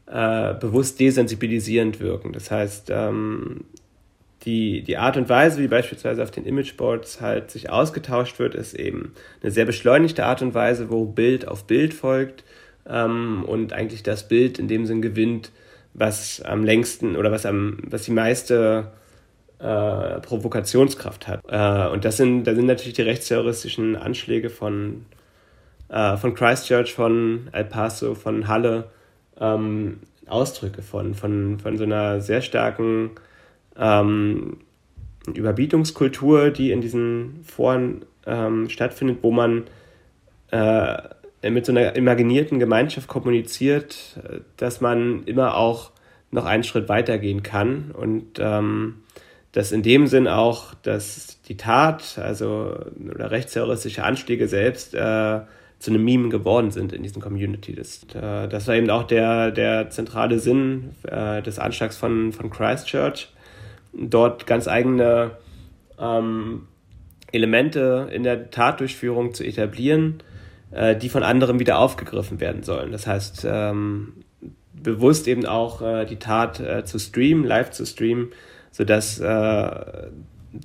[0.06, 2.32] äh, bewusst desensibilisierend wirken.
[2.32, 3.64] Das heißt, ähm,
[4.42, 8.74] die, die Art und Weise, wie beispielsweise auf den Imageboards halt sich ausgetauscht wird, ist
[8.74, 9.12] eben
[9.42, 12.44] eine sehr beschleunigte Art und Weise, wo Bild auf Bild folgt
[12.88, 15.52] ähm, und eigentlich das Bild in dem Sinn gewinnt,
[15.94, 18.92] was am längsten oder was am, was die meiste
[19.58, 21.40] äh, Provokationskraft hat.
[21.48, 25.04] Äh, und das sind, da sind natürlich die rechtsterroristischen Anschläge von,
[25.88, 28.90] äh, von Christchurch, von El Paso, von Halle
[29.40, 33.12] ähm, Ausdrücke von, von, von so einer sehr starken
[33.78, 34.58] ähm,
[35.32, 39.64] Überbietungskultur, die in diesen Foren ähm, stattfindet, wo man
[40.50, 40.98] äh,
[41.50, 44.18] mit so einer imaginierten Gemeinschaft kommuniziert,
[44.56, 45.92] dass man immer auch
[46.30, 49.02] noch einen Schritt weitergehen kann und ähm,
[49.52, 52.76] dass in dem Sinn auch, dass die Tat, also
[53.12, 55.40] oder rechtsterroristische Anschläge selbst äh,
[55.78, 57.74] zu einem Meme geworden sind in diesen Community.
[57.74, 63.32] Das, äh, war eben auch der, der zentrale Sinn äh, des Anschlags von, von Christchurch,
[63.92, 65.32] dort ganz eigene
[65.98, 66.66] ähm,
[67.30, 70.22] Elemente in der Tatdurchführung zu etablieren,
[70.72, 72.90] äh, die von anderen wieder aufgegriffen werden sollen.
[72.90, 74.24] Das heißt, ähm,
[74.72, 78.32] bewusst eben auch äh, die Tat zu streamen, live zu streamen,
[78.72, 79.20] sodass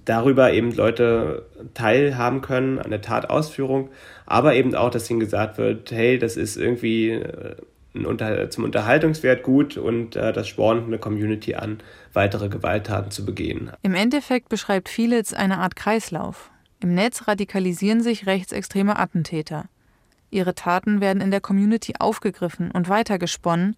[0.05, 3.89] darüber eben Leute teilhaben können an der Tatausführung,
[4.25, 7.55] aber eben auch, dass ihnen gesagt wird, hey, das ist irgendwie äh,
[7.93, 11.79] unter, zum Unterhaltungswert gut und äh, das spornt eine Community an,
[12.13, 13.71] weitere Gewalttaten zu begehen.
[13.81, 16.51] Im Endeffekt beschreibt Fielitz eine Art Kreislauf.
[16.79, 19.65] Im Netz radikalisieren sich rechtsextreme Attentäter.
[20.31, 23.75] Ihre Taten werden in der Community aufgegriffen und weitergesponnen,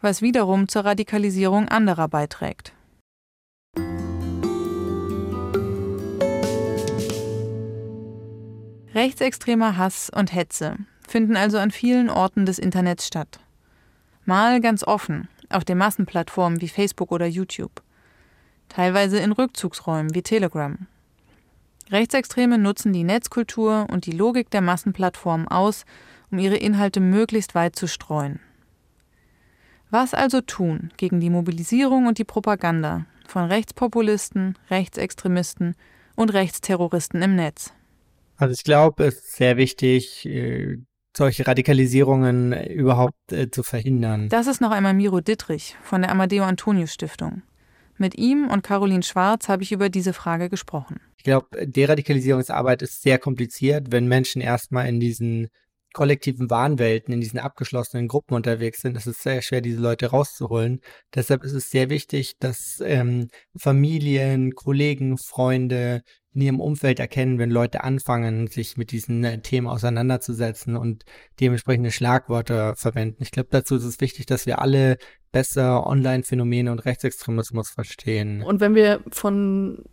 [0.00, 2.72] was wiederum zur Radikalisierung anderer beiträgt.
[8.92, 10.76] Rechtsextremer Hass und Hetze
[11.06, 13.38] finden also an vielen Orten des Internets statt.
[14.24, 17.82] Mal ganz offen, auf den Massenplattformen wie Facebook oder YouTube.
[18.68, 20.88] Teilweise in Rückzugsräumen wie Telegram.
[21.90, 25.84] Rechtsextreme nutzen die Netzkultur und die Logik der Massenplattformen aus,
[26.32, 28.40] um ihre Inhalte möglichst weit zu streuen.
[29.90, 35.76] Was also tun gegen die Mobilisierung und die Propaganda von Rechtspopulisten, Rechtsextremisten
[36.16, 37.72] und Rechtsterroristen im Netz.
[38.40, 40.78] Also ich glaube, es ist sehr wichtig, äh,
[41.14, 44.30] solche Radikalisierungen überhaupt äh, zu verhindern.
[44.30, 47.42] Das ist noch einmal Miro Dittrich von der Amadeo Antonio Stiftung.
[47.98, 51.00] Mit ihm und Caroline Schwarz habe ich über diese Frage gesprochen.
[51.18, 55.48] Ich glaube, Deradikalisierungsarbeit ist sehr kompliziert, wenn Menschen erstmal in diesen
[55.92, 60.80] kollektiven Wahnwelten, in diesen abgeschlossenen Gruppen unterwegs sind, ist es sehr schwer, diese Leute rauszuholen.
[61.14, 63.28] Deshalb ist es sehr wichtig, dass ähm,
[63.58, 66.00] Familien, Kollegen, Freunde
[66.32, 71.04] in ihrem Umfeld erkennen, wenn Leute anfangen, sich mit diesen äh, Themen auseinanderzusetzen und
[71.40, 73.22] dementsprechende Schlagworte verwenden.
[73.22, 74.96] Ich glaube, dazu ist es wichtig, dass wir alle
[75.32, 78.42] besser Online-Phänomene und Rechtsextremismus verstehen.
[78.42, 79.84] Und wenn wir von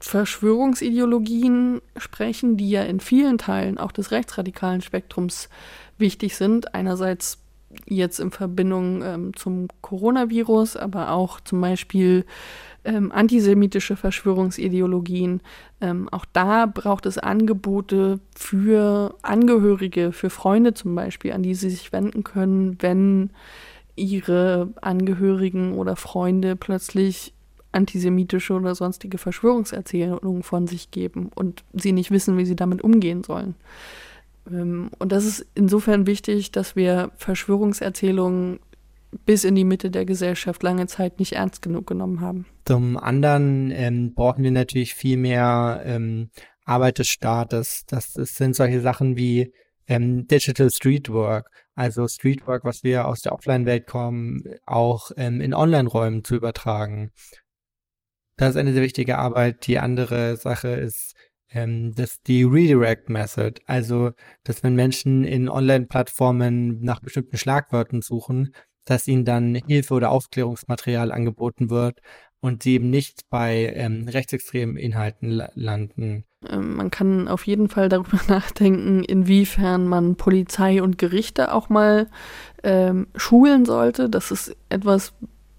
[0.00, 5.48] Verschwörungsideologien sprechen, die ja in vielen Teilen auch des rechtsradikalen Spektrums
[5.98, 6.74] wichtig sind.
[6.74, 7.38] Einerseits
[7.86, 12.24] jetzt in Verbindung ähm, zum Coronavirus, aber auch zum Beispiel
[12.84, 15.40] ähm, antisemitische Verschwörungsideologien.
[15.80, 21.70] Ähm, auch da braucht es Angebote für Angehörige, für Freunde zum Beispiel, an die sie
[21.70, 23.30] sich wenden können, wenn
[23.94, 27.34] ihre Angehörigen oder Freunde plötzlich
[27.72, 33.24] antisemitische oder sonstige Verschwörungserzählungen von sich geben und sie nicht wissen, wie sie damit umgehen
[33.24, 33.54] sollen.
[34.50, 38.60] Ähm, und das ist insofern wichtig, dass wir Verschwörungserzählungen
[39.26, 42.46] bis in die Mitte der Gesellschaft lange Zeit nicht ernst genug genommen haben.
[42.64, 46.30] Zum anderen ähm, brauchen wir natürlich viel mehr ähm,
[46.64, 47.84] Arbeit des Staates.
[47.86, 49.52] Das, das sind solche Sachen wie
[49.86, 56.24] ähm, Digital Streetwork, also Streetwork, was wir aus der Offline-Welt kommen, auch ähm, in Online-Räumen
[56.24, 57.10] zu übertragen.
[58.36, 59.66] Das ist eine sehr wichtige Arbeit.
[59.66, 61.14] Die andere Sache ist
[61.54, 64.12] ähm, dass die Redirect Method, also
[64.44, 71.12] dass wenn Menschen in Online-Plattformen nach bestimmten Schlagwörtern suchen, dass ihnen dann Hilfe oder Aufklärungsmaterial
[71.12, 72.00] angeboten wird
[72.40, 76.24] und sie eben nicht bei ähm, rechtsextremen Inhalten la landen.
[76.48, 82.08] Ähm, man kann auf jeden Fall darüber nachdenken, inwiefern man Polizei und Gerichte auch mal
[82.64, 84.10] ähm, schulen sollte.
[84.10, 85.14] Das ist etwas,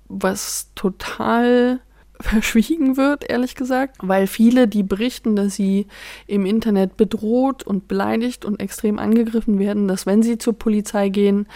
[0.09, 1.79] was total
[2.19, 5.87] verschwiegen wird, ehrlich gesagt, weil viele, die berichten, dass sie
[6.27, 11.47] im Internet bedroht und beleidigt und extrem angegriffen werden, dass wenn sie zur Polizei gehen,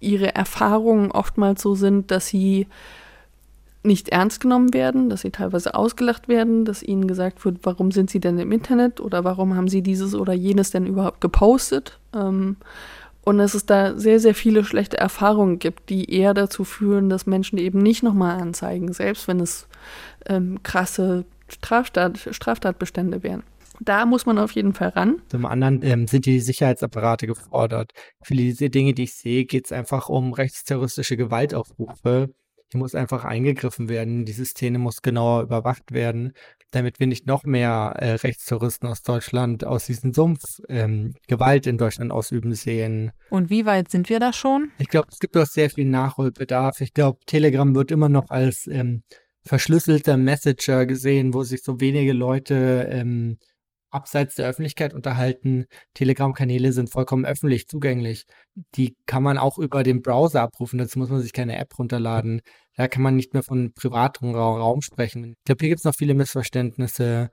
[0.00, 2.66] ihre Erfahrungen oftmals so sind, dass sie
[3.84, 8.10] nicht ernst genommen werden, dass sie teilweise ausgelacht werden, dass ihnen gesagt wird, warum sind
[8.10, 11.98] sie denn im Internet oder warum haben sie dieses oder jenes denn überhaupt gepostet.
[12.14, 12.56] Ähm,
[13.24, 17.26] und dass es da sehr, sehr viele schlechte Erfahrungen gibt, die eher dazu führen, dass
[17.26, 19.68] Menschen eben nicht nochmal anzeigen, selbst wenn es
[20.26, 23.42] ähm, krasse Straftat, Straftatbestände wären.
[23.80, 25.22] Da muss man auf jeden Fall ran.
[25.28, 27.92] Zum anderen ähm, sind die Sicherheitsapparate gefordert.
[28.22, 32.30] Für diese Dinge, die ich sehe, geht es einfach um rechtsterroristische Gewaltaufrufe.
[32.70, 34.24] Hier muss einfach eingegriffen werden.
[34.24, 36.32] Diese Szene muss genauer überwacht werden
[36.72, 41.78] damit wir nicht noch mehr äh, Rechtsterroristen aus Deutschland aus diesem Sumpf ähm, Gewalt in
[41.78, 43.12] Deutschland ausüben sehen.
[43.30, 44.70] Und wie weit sind wir da schon?
[44.78, 46.80] Ich glaube, es gibt doch sehr viel Nachholbedarf.
[46.80, 49.02] Ich glaube, Telegram wird immer noch als ähm,
[49.44, 53.38] verschlüsselter Messenger gesehen, wo sich so wenige Leute ähm,
[53.92, 55.66] abseits der Öffentlichkeit unterhalten.
[55.94, 58.24] Telegram-Kanäle sind vollkommen öffentlich zugänglich.
[58.74, 60.78] Die kann man auch über den Browser abrufen.
[60.78, 62.40] Dazu muss man sich keine App runterladen.
[62.76, 65.34] Da kann man nicht mehr von privatem Raum sprechen.
[65.38, 67.30] Ich glaube, hier gibt es noch viele Missverständnisse.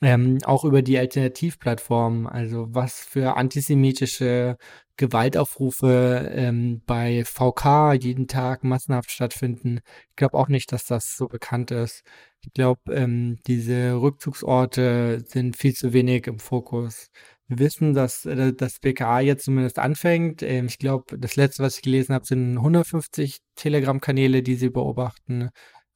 [0.00, 4.56] Ähm, auch über die Alternativplattformen, also was für antisemitische
[4.96, 9.80] Gewaltaufrufe ähm, bei VK jeden Tag massenhaft stattfinden.
[10.10, 12.02] Ich glaube auch nicht, dass das so bekannt ist.
[12.42, 17.10] Ich glaube, ähm, diese Rückzugsorte sind viel zu wenig im Fokus.
[17.48, 20.42] Wir wissen, dass äh, das BKA jetzt zumindest anfängt.
[20.42, 25.50] Ähm, ich glaube, das letzte, was ich gelesen habe, sind 150 Telegram-Kanäle, die sie beobachten.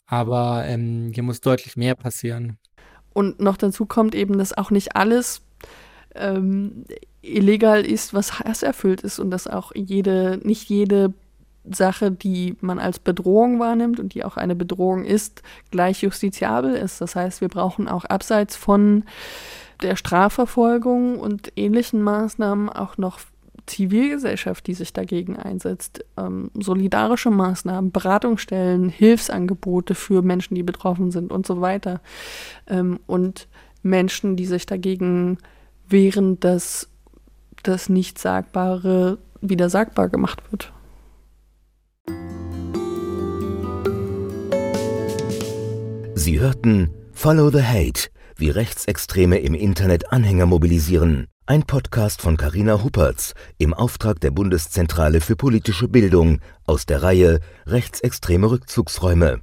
[0.06, 2.58] Aber ähm, hier muss deutlich mehr passieren.
[3.12, 5.42] Und noch dazu kommt eben, dass auch nicht alles
[6.14, 6.84] ähm,
[7.22, 11.14] illegal ist, was hasserfüllt ist und dass auch jede, nicht jede
[11.70, 17.00] Sache, die man als Bedrohung wahrnimmt und die auch eine Bedrohung ist, gleich justiziabel ist.
[17.00, 19.04] Das heißt, wir brauchen auch abseits von
[19.80, 23.20] der Strafverfolgung und ähnlichen Maßnahmen auch noch
[23.66, 31.32] Zivilgesellschaft, die sich dagegen einsetzt, ähm, solidarische Maßnahmen, Beratungsstellen, Hilfsangebote für Menschen, die betroffen sind
[31.32, 32.00] und so weiter.
[32.66, 33.48] Ähm, und
[33.82, 35.38] Menschen, die sich dagegen
[35.88, 36.88] wehren, dass
[37.62, 40.72] das Nichtsagbare wieder sagbar gemacht wird.
[46.14, 51.26] Sie hörten Follow the Hate, wie Rechtsextreme im Internet Anhänger mobilisieren.
[51.44, 57.40] Ein Podcast von Carina Huppertz im Auftrag der Bundeszentrale für politische Bildung aus der Reihe
[57.66, 59.40] Rechtsextreme Rückzugsräume.